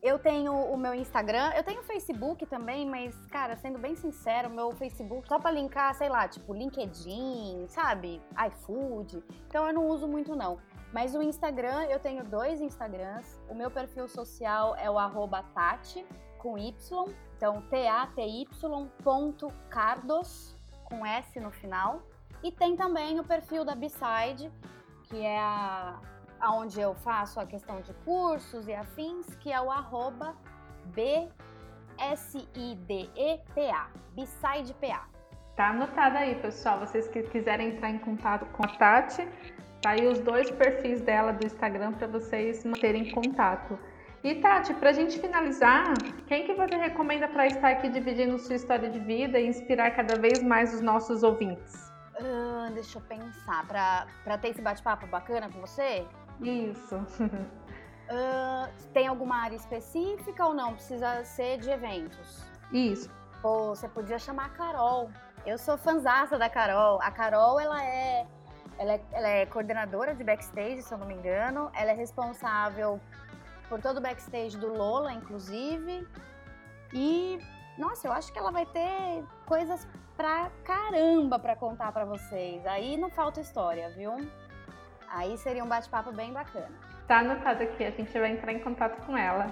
Eu 0.00 0.16
tenho 0.16 0.52
o 0.54 0.76
meu 0.76 0.94
Instagram, 0.94 1.50
eu 1.56 1.64
tenho 1.64 1.80
o 1.80 1.82
Facebook 1.82 2.46
também, 2.46 2.88
mas, 2.88 3.14
cara, 3.26 3.56
sendo 3.56 3.78
bem 3.78 3.96
sincero, 3.96 4.48
meu 4.48 4.70
Facebook 4.70 5.26
só 5.26 5.40
pra 5.40 5.50
linkar, 5.50 5.92
sei 5.94 6.08
lá, 6.08 6.28
tipo 6.28 6.54
LinkedIn, 6.54 7.66
sabe? 7.68 8.22
iFood. 8.46 9.24
Então 9.48 9.66
eu 9.66 9.74
não 9.74 9.88
uso 9.88 10.06
muito, 10.06 10.36
não. 10.36 10.58
Mas 10.92 11.16
o 11.16 11.20
Instagram, 11.20 11.84
eu 11.90 11.98
tenho 11.98 12.24
dois 12.24 12.60
Instagrams. 12.60 13.40
O 13.48 13.54
meu 13.54 13.70
perfil 13.70 14.06
social 14.06 14.76
é 14.76 14.88
o 14.88 14.96
arroba 14.96 15.42
Tati, 15.54 16.06
com 16.38 16.56
Y. 16.56 17.04
Então, 17.36 17.60
T-A-T-Y 17.62 18.46
ponto 19.02 19.52
Cardos, 19.68 20.56
com 20.84 21.04
S 21.04 21.38
no 21.40 21.50
final. 21.50 22.02
E 22.42 22.52
tem 22.52 22.76
também 22.76 23.18
o 23.18 23.24
perfil 23.24 23.64
da 23.64 23.74
B-Side, 23.74 24.50
que 25.08 25.24
é 25.24 25.38
a 25.38 25.98
onde 26.52 26.80
eu 26.80 26.94
faço 26.94 27.40
a 27.40 27.46
questão 27.46 27.80
de 27.80 27.92
cursos 28.04 28.68
e 28.68 28.74
afins, 28.74 29.26
que 29.36 29.52
é 29.52 29.60
o 29.60 29.70
arroba 29.70 30.36
B-S-I-D-E-P-A, 30.94 31.28
B-Side-P-A. 34.14 35.02
Tá 35.56 35.70
anotado 35.70 36.16
aí, 36.18 36.36
pessoal. 36.36 36.78
Vocês 36.80 37.08
que 37.08 37.22
quiserem 37.24 37.70
entrar 37.70 37.90
em 37.90 37.98
contato 37.98 38.46
com 38.52 38.64
a 38.64 38.68
Tati, 38.68 39.26
tá 39.82 39.90
aí 39.90 40.06
os 40.06 40.20
dois 40.20 40.48
perfis 40.50 41.00
dela 41.00 41.32
do 41.32 41.44
Instagram 41.44 41.94
para 41.94 42.06
vocês 42.06 42.64
manterem 42.64 43.10
contato. 43.10 43.76
E 44.22 44.36
Tati, 44.36 44.74
para 44.74 44.90
a 44.90 44.92
gente 44.92 45.18
finalizar, 45.18 45.94
quem 46.26 46.44
que 46.46 46.54
você 46.54 46.76
recomenda 46.76 47.26
para 47.28 47.46
estar 47.46 47.70
aqui 47.70 47.88
dividindo 47.88 48.38
sua 48.38 48.54
história 48.56 48.88
de 48.88 49.00
vida 49.00 49.40
e 49.40 49.46
inspirar 49.46 49.90
cada 49.92 50.16
vez 50.16 50.42
mais 50.42 50.74
os 50.74 50.80
nossos 50.80 51.22
ouvintes? 51.22 51.87
Uh, 52.20 52.72
deixa 52.72 52.98
eu 52.98 53.02
pensar. 53.02 53.66
Para 53.66 54.38
ter 54.38 54.48
esse 54.48 54.60
bate-papo 54.60 55.06
bacana 55.06 55.48
com 55.50 55.60
você? 55.60 56.06
Isso. 56.40 56.96
uh, 56.96 58.72
tem 58.92 59.06
alguma 59.06 59.36
área 59.36 59.56
específica 59.56 60.44
ou 60.44 60.54
não? 60.54 60.74
Precisa 60.74 61.24
ser 61.24 61.58
de 61.58 61.70
eventos? 61.70 62.44
Isso. 62.72 63.10
Pô, 63.40 63.68
você 63.68 63.88
podia 63.88 64.18
chamar 64.18 64.46
a 64.46 64.50
Carol. 64.50 65.10
Eu 65.46 65.56
sou 65.56 65.78
fanzaça 65.78 66.36
da 66.36 66.50
Carol. 66.50 67.00
A 67.00 67.10
Carol, 67.10 67.60
ela 67.60 67.82
é, 67.82 68.26
ela 68.78 68.92
é, 68.94 69.00
ela 69.12 69.28
é 69.28 69.46
coordenadora 69.46 70.14
de 70.14 70.24
backstage, 70.24 70.82
se 70.82 70.92
eu 70.92 70.98
não 70.98 71.06
me 71.06 71.14
engano. 71.14 71.70
Ela 71.72 71.92
é 71.92 71.94
responsável 71.94 73.00
por 73.68 73.80
todo 73.80 73.98
o 73.98 74.00
backstage 74.00 74.56
do 74.56 74.66
Lola, 74.66 75.12
inclusive. 75.12 76.06
E, 76.92 77.38
nossa, 77.78 78.08
eu 78.08 78.12
acho 78.12 78.32
que 78.32 78.38
ela 78.38 78.50
vai 78.50 78.66
ter 78.66 79.24
coisas 79.46 79.86
pra 80.18 80.50
caramba 80.64 81.38
pra 81.38 81.54
contar 81.54 81.92
pra 81.92 82.04
vocês. 82.04 82.66
Aí 82.66 82.96
não 82.96 83.08
falta 83.08 83.40
história, 83.40 83.88
viu? 83.90 84.16
Aí 85.08 85.38
seria 85.38 85.62
um 85.62 85.68
bate-papo 85.68 86.12
bem 86.12 86.32
bacana. 86.32 86.72
Tá 87.06 87.20
anotado 87.20 87.62
aqui, 87.62 87.84
a 87.84 87.90
gente 87.92 88.12
vai 88.18 88.32
entrar 88.32 88.52
em 88.52 88.58
contato 88.58 89.00
com 89.06 89.16
ela. 89.16 89.46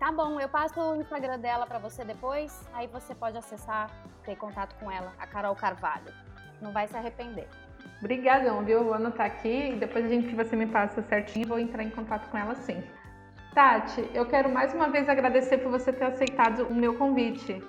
Tá 0.00 0.10
bom, 0.10 0.40
eu 0.40 0.48
passo 0.48 0.80
o 0.80 0.96
Instagram 0.96 1.38
dela 1.38 1.64
para 1.64 1.78
você 1.78 2.04
depois, 2.04 2.68
aí 2.74 2.88
você 2.88 3.14
pode 3.14 3.38
acessar, 3.38 3.88
ter 4.24 4.34
contato 4.34 4.74
com 4.80 4.90
ela, 4.90 5.12
a 5.20 5.26
Carol 5.26 5.54
Carvalho. 5.54 6.12
Não 6.60 6.72
vai 6.72 6.88
se 6.88 6.96
arrepender. 6.96 7.48
Obrigadão, 8.00 8.64
viu? 8.64 8.82
Vou 8.82 8.94
anotar 8.94 9.26
aqui 9.26 9.70
e 9.70 9.76
depois 9.76 10.04
a 10.04 10.08
gente 10.08 10.34
você 10.34 10.56
me 10.56 10.66
passa 10.66 11.00
certinho 11.02 11.46
vou 11.46 11.60
entrar 11.60 11.84
em 11.84 11.90
contato 11.90 12.28
com 12.28 12.36
ela 12.36 12.56
sim. 12.56 12.82
Tati, 13.54 14.10
eu 14.12 14.26
quero 14.26 14.50
mais 14.50 14.74
uma 14.74 14.88
vez 14.88 15.08
agradecer 15.08 15.58
por 15.58 15.70
você 15.70 15.92
ter 15.92 16.06
aceitado 16.06 16.66
o 16.66 16.74
meu 16.74 16.98
convite. 16.98 17.62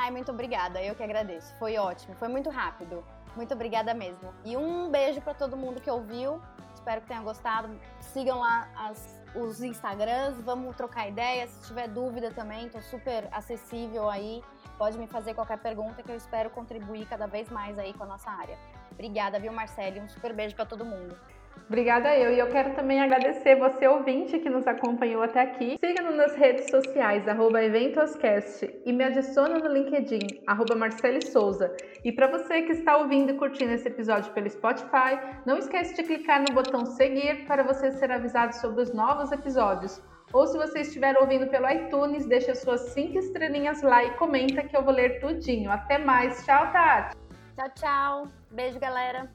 Ai, 0.00 0.12
muito 0.12 0.30
obrigada, 0.30 0.80
eu 0.80 0.94
que 0.94 1.02
agradeço. 1.02 1.52
Foi 1.58 1.76
ótimo, 1.76 2.14
foi 2.14 2.28
muito 2.28 2.48
rápido. 2.50 3.04
Muito 3.34 3.52
obrigada 3.52 3.92
mesmo. 3.92 4.32
E 4.44 4.56
um 4.56 4.88
beijo 4.88 5.20
para 5.20 5.34
todo 5.34 5.56
mundo 5.56 5.80
que 5.80 5.90
ouviu. 5.90 6.40
Espero 6.72 7.00
que 7.00 7.08
tenham 7.08 7.24
gostado. 7.24 7.68
Sigam 7.98 8.38
lá 8.38 8.68
as, 8.76 9.20
os 9.34 9.60
Instagrams, 9.60 10.40
vamos 10.42 10.76
trocar 10.76 11.08
ideias. 11.08 11.50
Se 11.50 11.66
tiver 11.66 11.88
dúvida 11.88 12.30
também, 12.30 12.66
estou 12.66 12.80
super 12.80 13.28
acessível 13.32 14.08
aí. 14.08 14.40
Pode 14.78 14.96
me 14.96 15.08
fazer 15.08 15.34
qualquer 15.34 15.58
pergunta 15.58 16.00
que 16.00 16.12
eu 16.12 16.16
espero 16.16 16.48
contribuir 16.50 17.04
cada 17.08 17.26
vez 17.26 17.50
mais 17.50 17.76
aí 17.76 17.92
com 17.92 18.04
a 18.04 18.06
nossa 18.06 18.30
área. 18.30 18.56
Obrigada, 18.92 19.40
viu, 19.40 19.52
Marcele? 19.52 20.00
Um 20.00 20.08
super 20.08 20.32
beijo 20.32 20.54
para 20.54 20.64
todo 20.64 20.84
mundo. 20.84 21.18
Obrigada 21.66 22.16
eu. 22.16 22.32
E 22.32 22.38
eu 22.38 22.48
quero 22.48 22.74
também 22.74 23.00
agradecer 23.00 23.56
você, 23.56 23.86
ouvinte, 23.86 24.38
que 24.38 24.48
nos 24.48 24.66
acompanhou 24.66 25.22
até 25.22 25.40
aqui. 25.40 25.76
Siga-nos 25.84 26.16
nas 26.16 26.34
redes 26.36 26.70
sociais, 26.70 27.26
EventosCast, 27.62 28.68
e 28.84 28.92
me 28.92 29.04
adiciona 29.04 29.58
no 29.58 29.68
LinkedIn, 29.68 30.42
Marcele 30.76 31.22
Souza. 31.22 31.74
E 32.04 32.12
para 32.12 32.26
você 32.26 32.62
que 32.62 32.72
está 32.72 32.96
ouvindo 32.96 33.32
e 33.32 33.34
curtindo 33.34 33.72
esse 33.72 33.88
episódio 33.88 34.32
pelo 34.32 34.48
Spotify, 34.48 35.18
não 35.46 35.58
esquece 35.58 35.94
de 35.94 36.02
clicar 36.02 36.40
no 36.40 36.54
botão 36.54 36.86
seguir 36.86 37.46
para 37.46 37.62
você 37.62 37.90
ser 37.92 38.10
avisado 38.10 38.54
sobre 38.54 38.82
os 38.82 38.92
novos 38.92 39.32
episódios. 39.32 40.02
Ou 40.32 40.46
se 40.46 40.58
você 40.58 40.80
estiver 40.80 41.16
ouvindo 41.18 41.46
pelo 41.46 41.68
iTunes, 41.70 42.26
deixa 42.26 42.54
suas 42.54 42.80
cinco 42.92 43.18
estrelinhas 43.18 43.82
lá 43.82 44.04
e 44.04 44.10
comenta 44.12 44.62
que 44.62 44.76
eu 44.76 44.82
vou 44.82 44.92
ler 44.92 45.20
tudinho. 45.20 45.70
Até 45.70 45.98
mais. 45.98 46.44
Tchau, 46.44 46.70
Tati. 46.70 47.16
Tchau, 47.56 47.70
tchau. 47.74 48.28
Beijo, 48.50 48.78
galera. 48.78 49.30